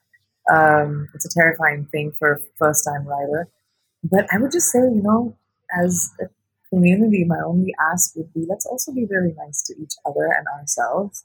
Um, 0.51 1.09
it's 1.14 1.26
a 1.26 1.34
terrifying 1.38 1.86
thing 1.93 2.12
for 2.18 2.34
a 2.34 2.38
first 2.59 2.84
time 2.84 3.07
writer 3.07 3.49
but 4.03 4.26
I 4.32 4.38
would 4.38 4.53
just 4.53 4.70
say, 4.70 4.78
you 4.78 5.03
know, 5.03 5.36
as 5.78 6.11
a 6.20 6.24
community, 6.71 7.25
my 7.25 7.41
only 7.45 7.75
ask 7.81 8.16
would 8.16 8.33
be 8.33 8.47
let's 8.49 8.66
also 8.66 8.93
be 8.93 9.05
very 9.05 9.35
nice 9.37 9.62
to 9.64 9.75
each 9.81 9.95
other 10.07 10.27
and 10.27 10.47
ourselves. 10.49 11.25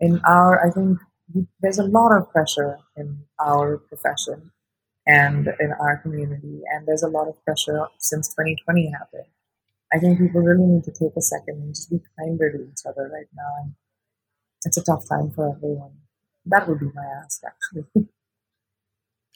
In 0.00 0.20
our, 0.26 0.66
I 0.66 0.70
think 0.70 0.98
there's 1.60 1.78
a 1.78 1.84
lot 1.84 2.12
of 2.12 2.30
pressure 2.30 2.78
in 2.96 3.24
our 3.40 3.78
profession 3.78 4.50
and 5.06 5.48
in 5.58 5.72
our 5.80 5.98
community, 5.98 6.62
and 6.72 6.86
there's 6.86 7.02
a 7.02 7.08
lot 7.08 7.28
of 7.28 7.42
pressure 7.44 7.86
since 7.98 8.28
2020 8.28 8.90
happened. 8.90 9.26
I 9.92 9.98
think 9.98 10.18
people 10.18 10.40
really 10.40 10.64
need 10.64 10.84
to 10.84 10.92
take 10.92 11.16
a 11.16 11.22
second 11.22 11.56
and 11.56 11.74
just 11.74 11.90
be 11.90 12.00
kinder 12.18 12.50
to 12.50 12.62
each 12.62 12.86
other 12.86 13.10
right 13.12 13.26
now. 13.34 13.72
It's 14.64 14.76
a 14.76 14.84
tough 14.84 15.08
time 15.08 15.30
for 15.30 15.54
everyone. 15.54 15.92
That 16.46 16.68
would 16.68 16.80
be 16.80 16.90
my 16.94 17.04
ask, 17.04 17.42
actually. 17.44 18.08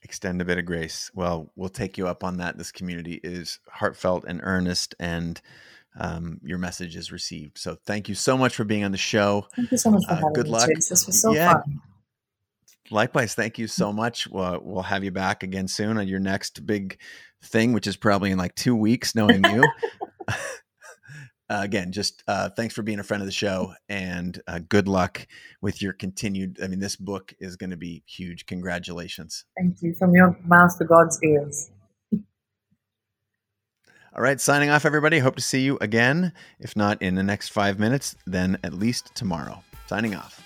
extend 0.06 0.40
a 0.40 0.44
bit 0.44 0.58
of 0.58 0.64
grace. 0.64 1.10
Well, 1.14 1.50
we'll 1.56 1.68
take 1.68 1.98
you 1.98 2.06
up 2.06 2.22
on 2.22 2.36
that. 2.38 2.56
This 2.56 2.70
community 2.70 3.20
is 3.22 3.58
heartfelt 3.68 4.24
and 4.26 4.40
earnest, 4.42 4.94
and 5.00 5.40
um, 5.98 6.40
your 6.44 6.58
message 6.58 6.94
is 6.94 7.10
received. 7.10 7.58
So, 7.58 7.76
thank 7.84 8.08
you 8.08 8.14
so 8.14 8.38
much 8.38 8.54
for 8.54 8.64
being 8.64 8.84
on 8.84 8.92
the 8.92 8.98
show. 8.98 9.48
Thank 9.56 9.72
you 9.72 9.78
so 9.78 9.90
much 9.90 10.04
for 10.06 10.12
uh, 10.12 10.16
having 10.16 10.32
good 10.32 10.46
me. 10.46 10.52
Luck. 10.52 10.68
This 10.68 11.06
was 11.06 11.20
so 11.20 11.34
yeah. 11.34 11.54
fun. 11.54 11.80
Likewise, 12.90 13.34
thank 13.34 13.58
you 13.58 13.66
so 13.66 13.92
much. 13.92 14.28
We'll, 14.28 14.60
we'll 14.62 14.82
have 14.84 15.02
you 15.02 15.10
back 15.10 15.42
again 15.42 15.66
soon 15.66 15.98
on 15.98 16.06
your 16.06 16.20
next 16.20 16.64
big 16.64 17.00
thing, 17.42 17.72
which 17.72 17.88
is 17.88 17.96
probably 17.96 18.30
in 18.30 18.38
like 18.38 18.54
two 18.54 18.76
weeks, 18.76 19.14
knowing 19.14 19.42
you. 19.44 19.64
uh, 21.48 21.60
again, 21.62 21.92
just 21.92 22.22
uh, 22.26 22.48
thanks 22.50 22.74
for 22.74 22.82
being 22.82 22.98
a 22.98 23.04
friend 23.04 23.22
of 23.22 23.26
the 23.26 23.32
show 23.32 23.72
and 23.88 24.40
uh, 24.48 24.60
good 24.68 24.88
luck 24.88 25.26
with 25.60 25.80
your 25.80 25.92
continued. 25.92 26.58
I 26.62 26.66
mean, 26.66 26.80
this 26.80 26.96
book 26.96 27.34
is 27.38 27.56
going 27.56 27.70
to 27.70 27.76
be 27.76 28.02
huge. 28.06 28.46
Congratulations. 28.46 29.44
Thank 29.58 29.82
you. 29.82 29.94
From 29.94 30.14
your 30.14 30.36
mouth 30.44 30.76
to 30.78 30.84
God's 30.84 31.22
ears. 31.22 31.70
All 34.14 34.22
right, 34.22 34.40
signing 34.40 34.70
off, 34.70 34.86
everybody. 34.86 35.18
Hope 35.18 35.36
to 35.36 35.42
see 35.42 35.60
you 35.60 35.76
again. 35.80 36.32
If 36.58 36.74
not 36.74 37.02
in 37.02 37.16
the 37.16 37.22
next 37.22 37.50
five 37.50 37.78
minutes, 37.78 38.16
then 38.26 38.58
at 38.64 38.72
least 38.72 39.14
tomorrow. 39.14 39.62
Signing 39.86 40.14
off. 40.14 40.45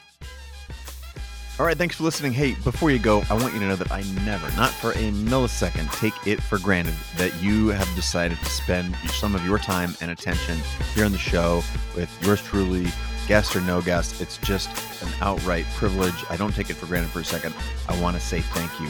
All 1.61 1.67
right, 1.67 1.77
thanks 1.77 1.97
for 1.97 2.05
listening. 2.05 2.33
Hey, 2.33 2.55
before 2.55 2.91
you 2.91 2.99
go, 2.99 3.23
I 3.29 3.35
want 3.35 3.53
you 3.53 3.61
to 3.61 3.67
know 3.67 3.77
that 3.77 3.93
I 3.93 4.01
never, 4.25 4.51
not 4.57 4.71
for 4.71 4.93
a 4.93 5.13
millisecond, 5.13 5.93
take 5.93 6.15
it 6.27 6.43
for 6.43 6.59
granted 6.59 6.95
that 7.19 7.37
you 7.43 7.69
have 7.69 7.87
decided 7.95 8.39
to 8.39 8.45
spend 8.47 8.97
some 9.11 9.35
of 9.35 9.45
your 9.45 9.59
time 9.59 9.95
and 10.01 10.11
attention 10.11 10.57
here 10.95 11.05
on 11.05 11.13
the 11.13 11.19
show 11.19 11.63
with 11.95 12.11
yours 12.23 12.41
truly, 12.41 12.87
guest 13.29 13.55
or 13.55 13.61
no 13.61 13.83
guest. 13.83 14.23
It's 14.23 14.39
just 14.39 14.71
an 15.03 15.13
outright 15.21 15.67
privilege. 15.75 16.15
I 16.31 16.39
don't 16.39 16.55
take 16.55 16.71
it 16.71 16.77
for 16.77 16.87
granted 16.87 17.11
for 17.11 17.21
a 17.21 17.25
second. 17.27 17.55
I 17.91 18.01
want 18.01 18.17
to 18.17 18.23
say 18.23 18.41
thank 18.41 18.81
you. 18.81 18.89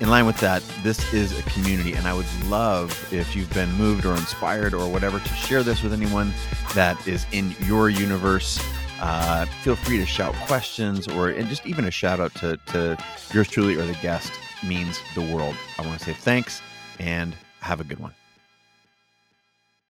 In 0.00 0.08
line 0.08 0.24
with 0.24 0.38
that, 0.38 0.62
this 0.82 1.12
is 1.12 1.38
a 1.38 1.42
community, 1.42 1.92
and 1.92 2.08
I 2.08 2.14
would 2.14 2.26
love 2.46 3.12
if 3.12 3.36
you've 3.36 3.52
been 3.52 3.70
moved 3.72 4.06
or 4.06 4.14
inspired 4.14 4.72
or 4.72 4.90
whatever 4.90 5.20
to 5.20 5.34
share 5.34 5.62
this 5.62 5.82
with 5.82 5.92
anyone 5.92 6.32
that 6.74 7.06
is 7.06 7.26
in 7.32 7.54
your 7.66 7.90
universe 7.90 8.58
uh, 9.00 9.46
feel 9.62 9.76
free 9.76 9.98
to 9.98 10.06
shout 10.06 10.34
questions 10.46 11.06
or 11.08 11.28
and 11.28 11.48
just 11.48 11.66
even 11.66 11.84
a 11.84 11.90
shout 11.90 12.20
out 12.20 12.34
to, 12.36 12.56
to 12.66 12.96
yours 13.32 13.48
truly 13.48 13.74
or 13.74 13.84
the 13.84 13.98
guest 14.02 14.32
means 14.64 15.00
the 15.14 15.22
world. 15.22 15.54
I 15.78 15.86
want 15.86 15.98
to 15.98 16.04
say 16.04 16.12
thanks 16.12 16.62
and 16.98 17.34
have 17.60 17.80
a 17.80 17.84
good 17.84 17.98
one. 17.98 18.12